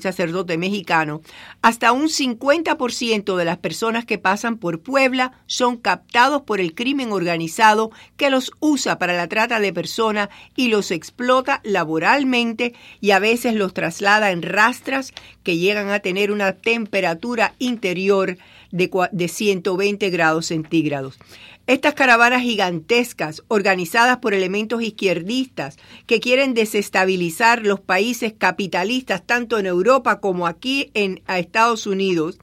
[0.00, 1.22] sacerdote mexicano,
[1.62, 7.12] hasta un 50% de las personas que pasan por Puebla son captados por el crimen
[7.12, 13.20] organizado que los usa para la trata de personas y los explota laboralmente y a
[13.20, 15.12] veces los traslada en rastras
[15.44, 18.38] que llegan a tener una temperatura interior
[18.72, 21.18] de, de 120 grados centígrados.
[21.68, 29.66] Estas caravanas gigantescas, organizadas por elementos izquierdistas que quieren desestabilizar los países capitalistas tanto en
[29.66, 32.40] Europa como aquí en Estados Unidos,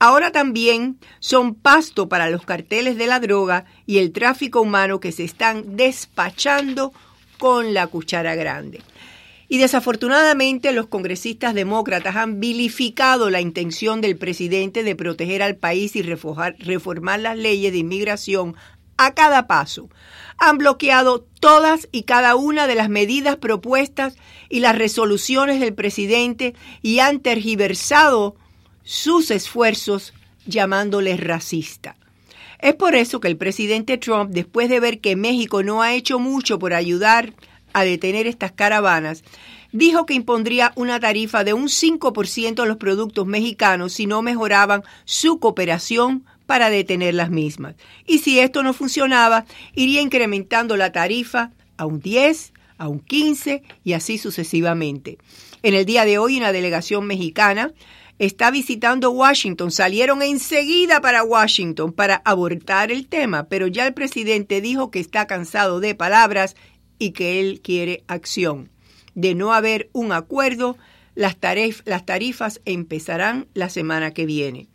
[0.00, 5.12] ahora también son pasto para los carteles de la droga y el tráfico humano que
[5.12, 6.92] se están despachando
[7.38, 8.80] con la cuchara grande.
[9.52, 15.96] Y desafortunadamente los congresistas demócratas han vilificado la intención del presidente de proteger al país
[15.96, 18.54] y reformar las leyes de inmigración
[18.96, 19.90] a cada paso.
[20.38, 24.14] Han bloqueado todas y cada una de las medidas propuestas
[24.48, 28.36] y las resoluciones del presidente y han tergiversado
[28.84, 30.14] sus esfuerzos
[30.46, 31.96] llamándoles racista.
[32.60, 36.20] Es por eso que el presidente Trump, después de ver que México no ha hecho
[36.20, 37.34] mucho por ayudar
[37.72, 39.24] a detener estas caravanas,
[39.72, 44.82] dijo que impondría una tarifa de un 5% a los productos mexicanos si no mejoraban
[45.04, 47.76] su cooperación para detener las mismas.
[48.06, 49.44] Y si esto no funcionaba,
[49.74, 55.18] iría incrementando la tarifa a un 10, a un 15 y así sucesivamente.
[55.62, 57.72] En el día de hoy, una delegación mexicana
[58.18, 59.70] está visitando Washington.
[59.70, 65.26] Salieron enseguida para Washington para abortar el tema, pero ya el presidente dijo que está
[65.26, 66.54] cansado de palabras
[67.00, 68.70] y que él quiere acción.
[69.16, 70.76] De no haber un acuerdo,
[71.16, 71.36] las,
[71.84, 74.68] las tarifas empezarán la semana que viene.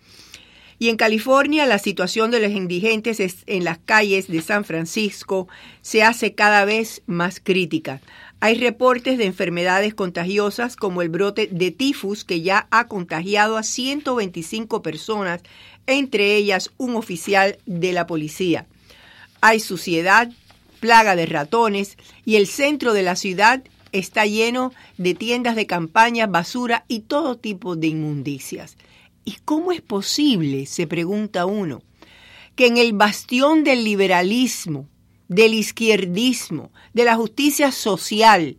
[0.78, 5.48] Y en California la situación de los indigentes en las calles de San Francisco
[5.82, 8.02] se hace cada vez más crítica.
[8.42, 13.64] Hay reportes de enfermedades contagiosas como el brote de tifus que ya ha contagiado a
[13.64, 15.42] 125 personas,
[15.88, 18.68] entre ellas un oficial de la policía.
[19.40, 20.30] Hay suciedad,
[20.86, 26.28] plaga de ratones y el centro de la ciudad está lleno de tiendas de campaña,
[26.28, 28.78] basura y todo tipo de inmundicias.
[29.24, 31.82] ¿Y cómo es posible, se pregunta uno,
[32.56, 34.88] que en el bastión del liberalismo,
[35.28, 38.58] del izquierdismo, de la justicia social,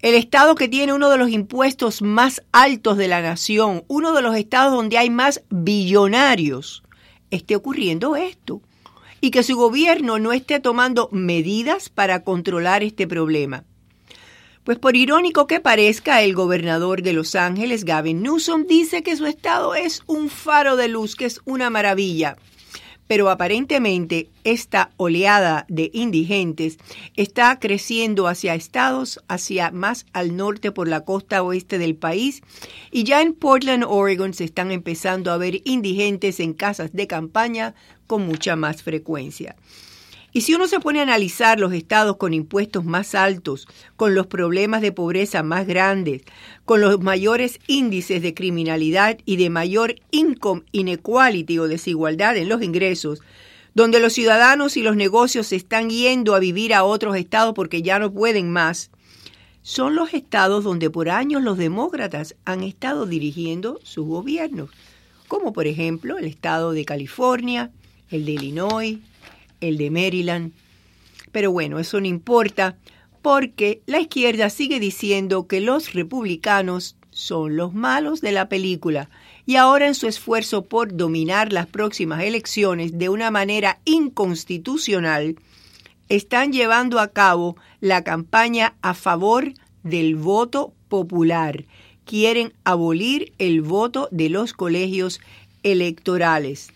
[0.00, 4.22] el estado que tiene uno de los impuestos más altos de la nación, uno de
[4.22, 6.82] los estados donde hay más billonarios,
[7.30, 8.60] esté ocurriendo esto
[9.26, 13.64] y que su gobierno no esté tomando medidas para controlar este problema.
[14.62, 19.26] Pues por irónico que parezca, el gobernador de Los Ángeles, Gavin Newsom, dice que su
[19.26, 22.36] estado es un faro de luz, que es una maravilla
[23.06, 26.78] pero aparentemente esta oleada de indigentes
[27.16, 32.42] está creciendo hacia estados, hacia más al norte por la costa oeste del país,
[32.90, 37.74] y ya en Portland, Oregon, se están empezando a ver indigentes en casas de campaña
[38.06, 39.56] con mucha más frecuencia.
[40.32, 44.26] Y si uno se pone a analizar los estados con impuestos más altos, con los
[44.26, 46.22] problemas de pobreza más grandes,
[46.66, 52.62] con los mayores índices de criminalidad y de mayor income inequality o desigualdad en los
[52.62, 53.22] ingresos,
[53.72, 57.80] donde los ciudadanos y los negocios se están yendo a vivir a otros estados porque
[57.80, 58.90] ya no pueden más,
[59.66, 64.70] son los estados donde por años los demócratas han estado dirigiendo sus gobiernos,
[65.28, 67.72] como por ejemplo el estado de California,
[68.10, 68.98] el de Illinois,
[69.60, 70.52] el de Maryland.
[71.32, 72.76] Pero bueno, eso no importa
[73.22, 79.08] porque la izquierda sigue diciendo que los republicanos son los malos de la película
[79.46, 85.36] y ahora en su esfuerzo por dominar las próximas elecciones de una manera inconstitucional,
[86.08, 89.52] están llevando a cabo la campaña a favor
[89.82, 91.64] del voto popular.
[92.04, 95.20] Quieren abolir el voto de los colegios
[95.62, 96.72] electorales.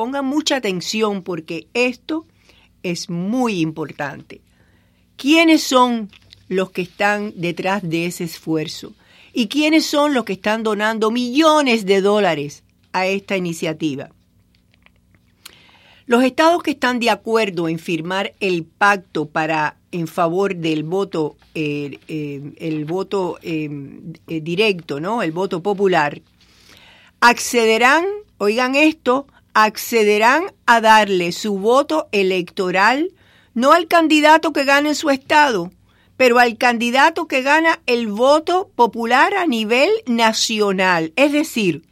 [0.00, 2.24] Pongan mucha atención porque esto
[2.82, 4.40] es muy importante.
[5.18, 6.08] ¿Quiénes son
[6.48, 8.94] los que están detrás de ese esfuerzo?
[9.34, 14.08] ¿Y quiénes son los que están donando millones de dólares a esta iniciativa?
[16.06, 21.36] Los estados que están de acuerdo en firmar el pacto para en favor del voto,
[21.54, 23.68] eh, eh, el voto eh,
[24.26, 25.22] directo, ¿no?
[25.22, 26.22] El voto popular,
[27.20, 28.06] accederán,
[28.38, 33.12] oigan esto, accederán a darle su voto electoral
[33.54, 35.70] no al candidato que gane en su estado,
[36.16, 41.12] pero al candidato que gana el voto popular a nivel nacional.
[41.16, 41.82] Es decir,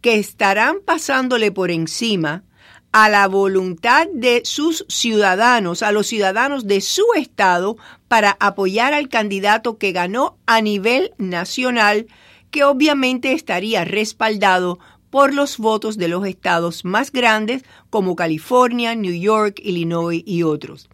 [0.00, 2.44] que estarán pasándole por encima
[2.92, 7.76] a la voluntad de sus ciudadanos, a los ciudadanos de su estado,
[8.08, 12.06] para apoyar al candidato que ganó a nivel nacional,
[12.50, 14.78] que obviamente estaría respaldado
[15.12, 20.88] por los votos de los estados más grandes como California, New York, Illinois y otros.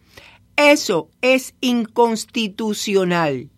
[0.56, 3.48] Eso es inconstitucional.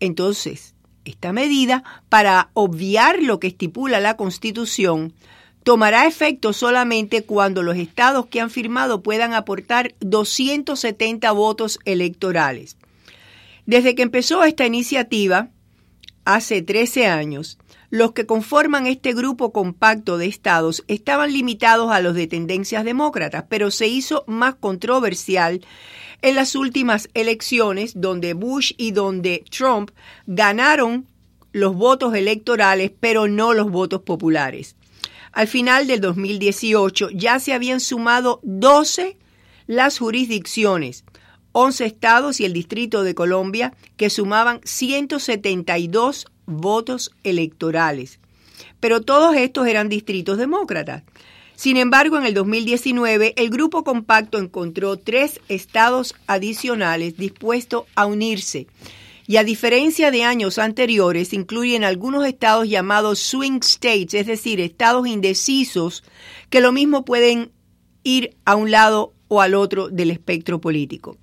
[0.00, 5.14] Entonces, esta medida, para obviar lo que estipula la Constitución,
[5.62, 12.76] tomará efecto solamente cuando los estados que han firmado puedan aportar 270 votos electorales.
[13.66, 15.50] Desde que empezó esta iniciativa,
[16.24, 17.56] hace 13 años,
[17.90, 23.44] los que conforman este grupo compacto de estados estaban limitados a los de tendencias demócratas,
[23.48, 25.60] pero se hizo más controversial
[26.22, 29.90] en las últimas elecciones donde Bush y donde Trump
[30.26, 31.06] ganaron
[31.52, 34.76] los votos electorales, pero no los votos populares.
[35.32, 39.16] Al final del 2018 ya se habían sumado 12
[39.66, 41.04] las jurisdicciones,
[41.52, 48.18] 11 estados y el Distrito de Colombia, que sumaban 172 votos electorales.
[48.80, 51.02] Pero todos estos eran distritos demócratas.
[51.56, 58.66] Sin embargo, en el 2019, el grupo compacto encontró tres estados adicionales dispuestos a unirse.
[59.26, 65.06] Y a diferencia de años anteriores, incluyen algunos estados llamados swing states, es decir, estados
[65.06, 66.02] indecisos,
[66.48, 67.52] que lo mismo pueden
[68.02, 71.16] ir a un lado o al otro del espectro político.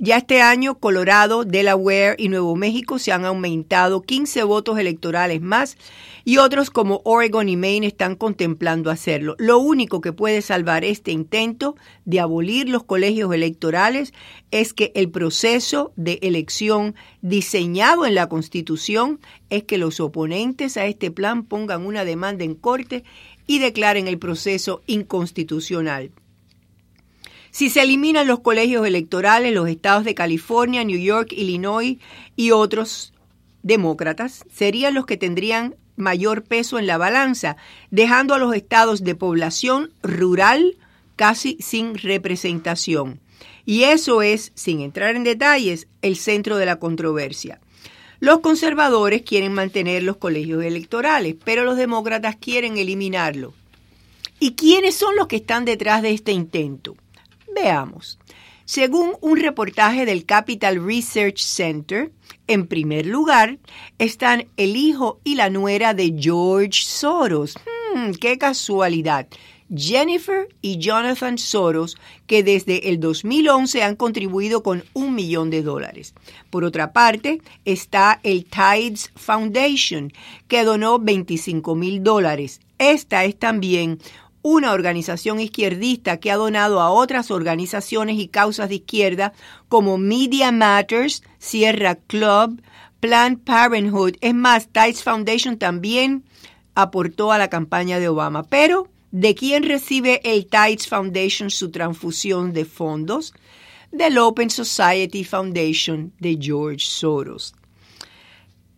[0.00, 5.76] Ya este año, Colorado, Delaware y Nuevo México se han aumentado 15 votos electorales más
[6.24, 9.34] y otros como Oregon y Maine están contemplando hacerlo.
[9.40, 11.74] Lo único que puede salvar este intento
[12.04, 14.14] de abolir los colegios electorales
[14.52, 19.18] es que el proceso de elección diseñado en la Constitución
[19.50, 23.02] es que los oponentes a este plan pongan una demanda en corte
[23.48, 26.12] y declaren el proceso inconstitucional.
[27.58, 31.98] Si se eliminan los colegios electorales, los estados de California, New York, Illinois
[32.36, 33.12] y otros
[33.64, 37.56] demócratas serían los que tendrían mayor peso en la balanza,
[37.90, 40.76] dejando a los estados de población rural
[41.16, 43.18] casi sin representación.
[43.66, 47.58] Y eso es, sin entrar en detalles, el centro de la controversia.
[48.20, 53.52] Los conservadores quieren mantener los colegios electorales, pero los demócratas quieren eliminarlo.
[54.38, 56.94] ¿Y quiénes son los que están detrás de este intento?
[57.54, 58.18] Veamos.
[58.64, 62.12] Según un reportaje del Capital Research Center,
[62.46, 63.58] en primer lugar
[63.98, 67.56] están el hijo y la nuera de George Soros.
[67.94, 69.26] Hmm, ¡Qué casualidad!
[69.74, 71.96] Jennifer y Jonathan Soros,
[72.26, 76.14] que desde el 2011 han contribuido con un millón de dólares.
[76.50, 80.12] Por otra parte, está el Tides Foundation,
[80.46, 82.60] que donó 25 mil dólares.
[82.78, 83.98] Esta es también
[84.50, 89.34] una organización izquierdista que ha donado a otras organizaciones y causas de izquierda
[89.68, 92.62] como Media Matters, Sierra Club,
[92.98, 94.14] Planned Parenthood.
[94.22, 96.24] Es más, Tides Foundation también
[96.74, 98.42] aportó a la campaña de Obama.
[98.42, 103.34] Pero, ¿de quién recibe el Tides Foundation su transfusión de fondos?
[103.92, 107.54] Del Open Society Foundation de George Soros.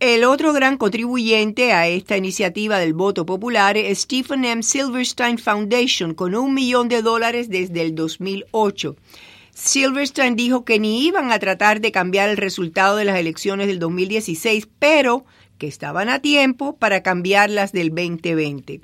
[0.01, 4.63] El otro gran contribuyente a esta iniciativa del voto popular es Stephen M.
[4.63, 8.95] Silverstein Foundation, con un millón de dólares desde el 2008.
[9.53, 13.77] Silverstein dijo que ni iban a tratar de cambiar el resultado de las elecciones del
[13.77, 15.23] 2016, pero
[15.59, 18.81] que estaban a tiempo para cambiarlas del 2020.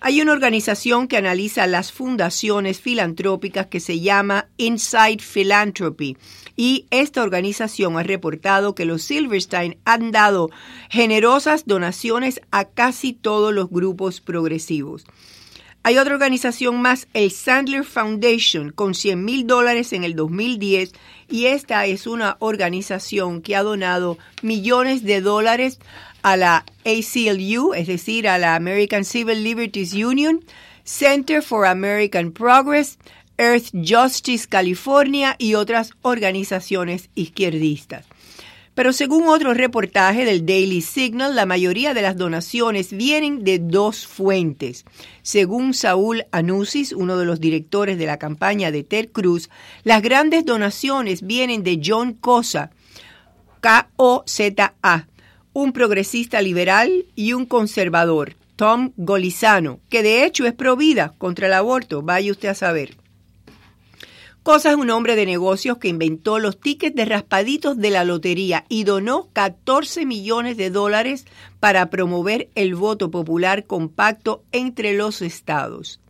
[0.00, 6.16] Hay una organización que analiza las fundaciones filantrópicas que se llama Inside Philanthropy
[6.60, 10.50] y esta organización ha reportado que los Silverstein han dado
[10.90, 15.06] generosas donaciones a casi todos los grupos progresivos.
[15.84, 20.92] Hay otra organización más, el Sandler Foundation, con 100 mil dólares en el 2010
[21.30, 25.78] y esta es una organización que ha donado millones de dólares
[26.20, 30.44] a la ACLU, es decir, a la American Civil Liberties Union,
[30.84, 32.98] Center for American Progress,
[33.40, 38.04] Earth Justice California y otras organizaciones izquierdistas.
[38.74, 44.06] Pero según otro reportaje del Daily Signal, la mayoría de las donaciones vienen de dos
[44.06, 44.84] fuentes.
[45.22, 49.48] Según Saúl Anusis, uno de los directores de la campaña de Ted Cruz,
[49.84, 52.70] las grandes donaciones vienen de John Cosa,
[53.62, 55.08] K-O-Z-A,
[55.54, 61.54] un progresista liberal y un conservador, Tom Golizano, que de hecho es provida contra el
[61.54, 62.99] aborto, vaya usted a saber.
[64.42, 68.64] Cosa es un hombre de negocios que inventó los tickets de raspaditos de la lotería
[68.70, 71.26] y donó 14 millones de dólares
[71.60, 76.00] para promover el voto popular compacto entre los estados.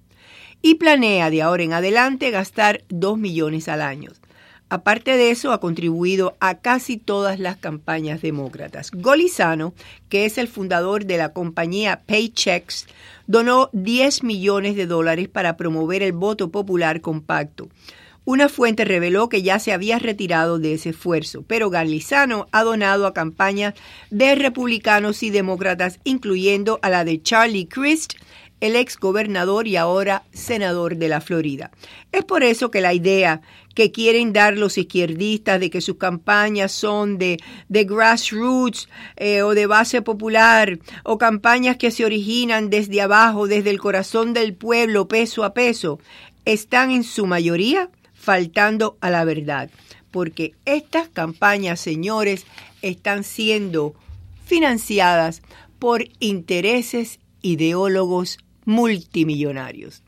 [0.62, 4.12] Y planea de ahora en adelante gastar 2 millones al año.
[4.68, 8.92] Aparte de eso, ha contribuido a casi todas las campañas demócratas.
[8.92, 9.74] Golizano,
[10.08, 12.86] que es el fundador de la compañía Paychecks,
[13.26, 17.68] donó 10 millones de dólares para promover el voto popular compacto.
[18.24, 23.06] Una fuente reveló que ya se había retirado de ese esfuerzo, pero Garlizano ha donado
[23.06, 23.74] a campañas
[24.10, 28.14] de republicanos y demócratas, incluyendo a la de Charlie Crist,
[28.60, 31.70] el ex gobernador y ahora senador de la Florida.
[32.12, 33.40] Es por eso que la idea
[33.74, 39.54] que quieren dar los izquierdistas de que sus campañas son de, de grassroots eh, o
[39.54, 45.08] de base popular o campañas que se originan desde abajo, desde el corazón del pueblo,
[45.08, 45.98] peso a peso,
[46.44, 47.88] están en su mayoría
[48.30, 49.70] faltando a la verdad,
[50.12, 52.46] porque estas campañas, señores,
[52.80, 53.92] están siendo
[54.46, 55.42] financiadas
[55.80, 60.04] por intereses ideólogos multimillonarios.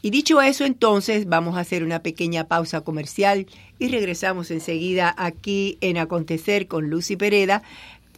[0.00, 3.46] Y dicho eso, entonces vamos a hacer una pequeña pausa comercial
[3.78, 7.62] y regresamos enseguida aquí en Acontecer con Lucy Pereda,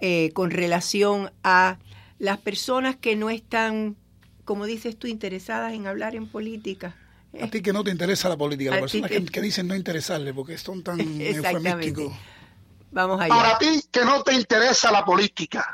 [0.00, 1.78] eh, con relación a
[2.18, 3.96] las personas que no están,
[4.44, 6.96] como dices tú, interesadas en hablar en política.
[7.40, 9.68] A ti que no te interesa la política, A las ti personas que- que, dicen
[9.68, 11.88] no interesarle porque son tan Exactamente.
[11.88, 12.12] eufemísticos.
[12.90, 13.34] Vamos allá.
[13.34, 15.66] Para ti que no te interesa la política.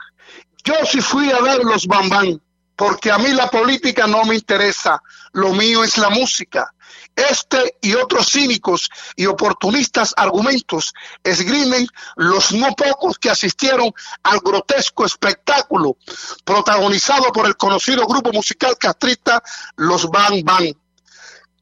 [0.64, 2.40] Yo sí fui a ver los bambán,
[2.76, 5.02] porque a mí la política no me interesa.
[5.32, 6.72] Lo mío es la música.
[7.16, 13.92] Este y otros cínicos y oportunistas argumentos esgrimen los no pocos que asistieron
[14.24, 15.96] al grotesco espectáculo
[16.44, 19.42] protagonizado por el conocido grupo musical castrista
[19.76, 20.74] Los Bang Bang.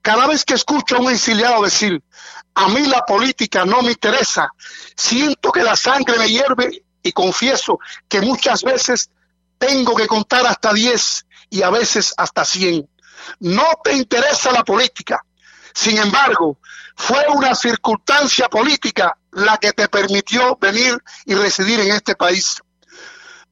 [0.01, 2.03] Cada vez que escucho a un exiliado decir,
[2.55, 4.51] a mí la política no me interesa,
[4.97, 9.11] siento que la sangre me hierve y confieso que muchas veces
[9.63, 12.89] tengo que contar hasta 10 y a veces hasta 100.
[13.39, 15.25] No te interesa la política.
[15.73, 16.59] Sin embargo,
[16.97, 22.61] fue una circunstancia política la que te permitió venir y residir en este país.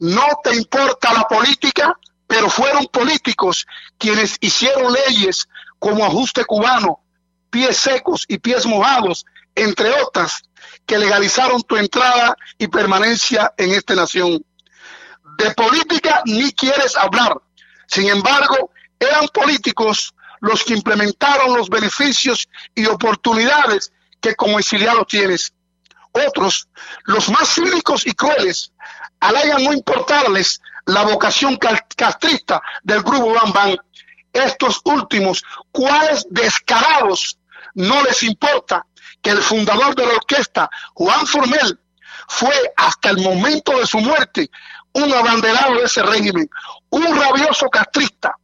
[0.01, 1.97] No te importa la política,
[2.27, 3.65] pero fueron políticos
[3.97, 5.49] quienes hicieron leyes
[5.79, 7.05] como ajuste cubano,
[7.51, 10.43] pies secos y pies mojados, entre otras,
[10.87, 14.45] que legalizaron tu entrada y permanencia en esta nación.
[15.41, 17.41] De política ni quieres hablar.
[17.87, 25.55] Sin embargo, eran políticos los que implementaron los beneficios y oportunidades que como exiliado tienes.
[26.13, 26.69] Otros,
[27.05, 28.73] los más cínicos y crueles,
[29.19, 33.77] alegan no importarles la vocación castrista del grupo Bam Bam.
[34.35, 37.39] Estos últimos, cuáles descarados,
[37.75, 38.85] no les importa
[39.23, 41.81] que el fundador de la orquesta, Juan Formel,
[42.29, 44.51] fue hasta el momento de su muerte
[44.93, 46.49] un abanderado de ese régimen,
[46.91, 48.35] un rabioso castrista,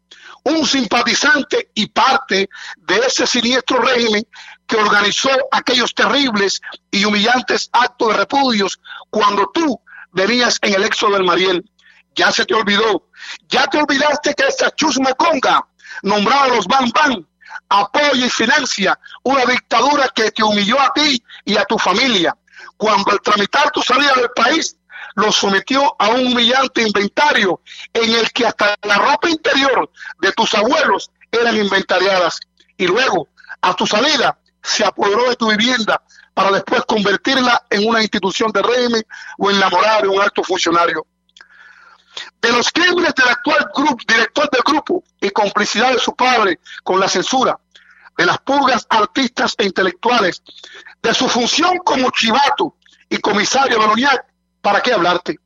[0.45, 4.25] un simpatizante y parte de ese siniestro régimen
[4.67, 8.81] que organizó aquellos terribles y humillantes actos de repudios
[9.11, 9.81] cuando tú
[10.13, 11.69] venías en el éxodo del Mariel.
[12.15, 13.09] Ya se te olvidó,
[13.49, 15.67] ya te olvidaste que esa chusma conga,
[16.03, 17.27] nombrada los Bam Bam,
[17.69, 22.37] apoya y financia una dictadura que te humilló a ti y a tu familia.
[22.77, 24.77] Cuando al tramitar tu salida del país,
[25.17, 27.61] lo sometió a un humillante inventario
[27.93, 29.91] en el que hasta la ropa interior
[30.21, 32.39] de tus abuelos eran inventariadas.
[32.77, 33.29] Y luego,
[33.63, 36.03] a tu salida, se apoderó de tu vivienda
[36.35, 39.03] para después convertirla en una institución de régimen
[39.39, 41.07] o en la morada de un alto funcionario.
[42.41, 47.01] De los crímenes del actual grupo, director del grupo y complicidad de su padre con
[47.01, 47.59] la censura,
[48.19, 50.43] de las purgas artistas e intelectuales,
[51.03, 52.77] de su función como chivato
[53.09, 53.87] y comisario de
[54.67, 55.39] ¿para qué hablarte?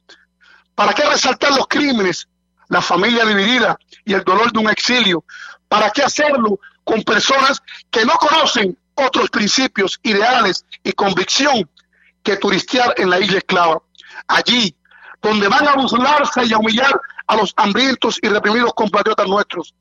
[0.74, 2.26] ¿Para qué resaltar los crímenes,
[2.70, 5.26] la familia dividida y el dolor de un exilio?
[5.68, 7.60] ¿Para qué hacerlo con personas
[7.90, 11.68] que no conocen otros principios, ideales y convicción
[12.22, 13.82] que turistear en la isla esclava?
[14.26, 14.74] Allí,
[15.20, 19.74] donde van a burlarse y a humillar a los hambrientos y reprimidos compatriotas nuestros.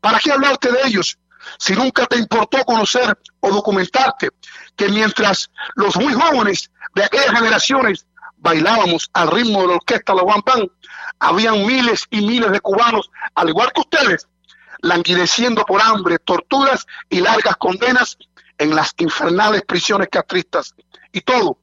[0.00, 1.18] ¿Para qué hablarte de ellos
[1.58, 4.28] si nunca te importó conocer o documentarte
[4.76, 8.06] que mientras los muy jóvenes de aquellas generaciones
[8.38, 10.70] bailábamos al ritmo de la orquesta La Pan,
[11.18, 14.28] habían miles y miles de cubanos, al igual que ustedes,
[14.80, 18.16] languideciendo por hambre, torturas y largas condenas
[18.56, 20.74] en las infernales prisiones castristas.
[21.12, 21.58] Y todo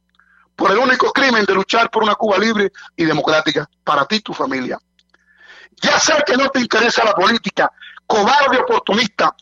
[0.56, 4.22] por el único crimen de luchar por una Cuba libre y democrática para ti y
[4.22, 4.78] tu familia.
[5.82, 7.72] Ya sé que no te interesa la política,
[8.08, 9.36] cobarde oportunista.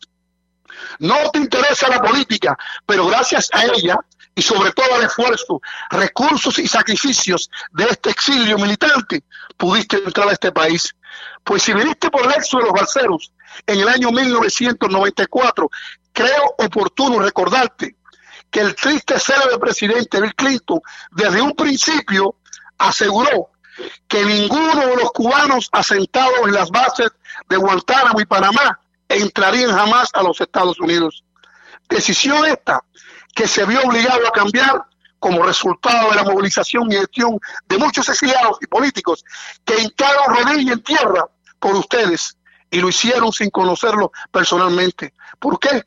[0.99, 3.97] No te interesa la política, pero gracias a ella
[4.35, 9.23] y sobre todo al esfuerzo, recursos y sacrificios de este exilio militante,
[9.57, 10.95] pudiste entrar a este país.
[11.43, 13.31] Pues si viniste por el éxodo de los balseros
[13.67, 15.69] en el año 1994,
[16.11, 17.95] creo oportuno recordarte
[18.49, 20.79] que el triste célebre presidente Bill Clinton
[21.11, 22.35] desde un principio
[22.77, 23.49] aseguró
[24.07, 27.09] que ninguno de los cubanos asentados en las bases
[27.49, 28.79] de Guantánamo y Panamá
[29.09, 31.23] entrarían jamás a los Estados Unidos.
[31.89, 32.83] Decisión esta
[33.33, 34.85] que se vio obligado a cambiar
[35.19, 39.23] como resultado de la movilización y gestión de muchos exiliados y políticos
[39.63, 41.25] que hincaron rodilla en tierra
[41.59, 42.37] por ustedes
[42.69, 45.13] y lo hicieron sin conocerlo personalmente.
[45.39, 45.85] ¿Por qué?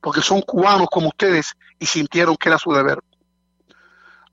[0.00, 2.98] Porque son cubanos como ustedes y sintieron que era su deber.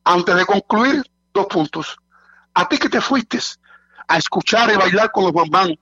[0.04, 1.04] Antes de concluir,
[1.34, 1.98] dos puntos.
[2.54, 3.40] A ti que te fuiste
[4.08, 5.78] a escuchar y bailar con los bambán,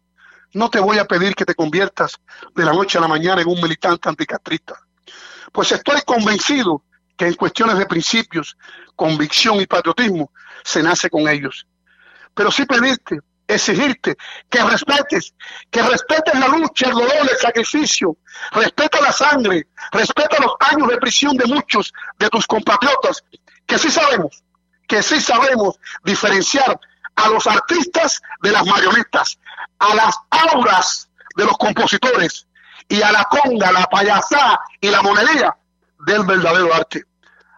[0.54, 2.20] no te voy a pedir que te conviertas
[2.56, 4.76] de la noche a la mañana en un militante anticastrista.
[5.54, 6.84] Pues estoy convencido
[7.16, 8.58] que en cuestiones de principios,
[8.96, 10.32] convicción y patriotismo
[10.64, 11.68] se nace con ellos.
[12.34, 14.18] Pero sí pedirte, exigirte
[14.50, 15.36] que respetes,
[15.70, 18.18] que respetes la lucha, el dolor, el sacrificio,
[18.52, 23.24] respeta la sangre, respeta los años de prisión de muchos de tus compatriotas,
[23.68, 24.44] que sí sabemos,
[24.88, 26.80] que sí sabemos diferenciar
[27.16, 29.38] a los artistas de las marionetas,
[29.78, 32.48] a las auras de los compositores
[32.94, 35.56] y a la conga, la payasá y la monería
[36.06, 37.04] del verdadero arte.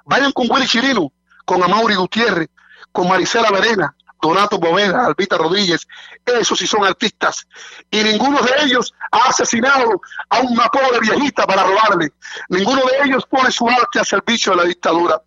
[0.06, 1.12] Vayan con Willy Chirino,
[1.44, 2.48] con Amaury Gutiérrez,
[2.94, 5.86] con Marisela Verena, Donato Boveda, Albita Rodríguez,
[6.24, 7.46] esos sí son artistas.
[7.92, 12.14] Y ninguno de ellos ha asesinado a una pobre viejita para robarle.
[12.48, 15.22] Ninguno de ellos pone su arte a servicio de la dictadura.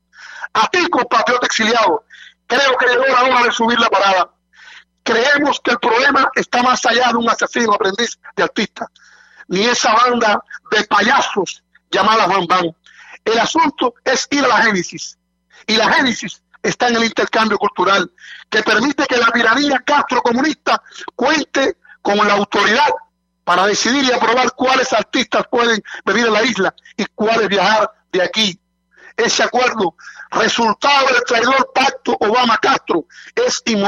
[0.54, 2.04] A ti, compatriota exiliado,
[2.46, 4.30] creo que llegó la hora de subir la parada.
[5.02, 8.90] Creemos que el problema está más allá de un asesino aprendiz de artista,
[9.48, 12.76] ni esa banda de payasos llamada Van Van.
[13.24, 15.18] El asunto es ir a la génesis.
[15.66, 18.10] Y la génesis está en el intercambio cultural,
[18.48, 20.82] que permite que la tiranía castrocomunista
[21.14, 22.88] cuente con la autoridad
[23.44, 28.22] para decidir y aprobar cuáles artistas pueden venir a la isla y cuáles viajar de
[28.22, 28.60] aquí.
[29.16, 29.96] Ese acuerdo,
[30.30, 33.86] resultado del traidor pacto Obama-Castro, es inmoral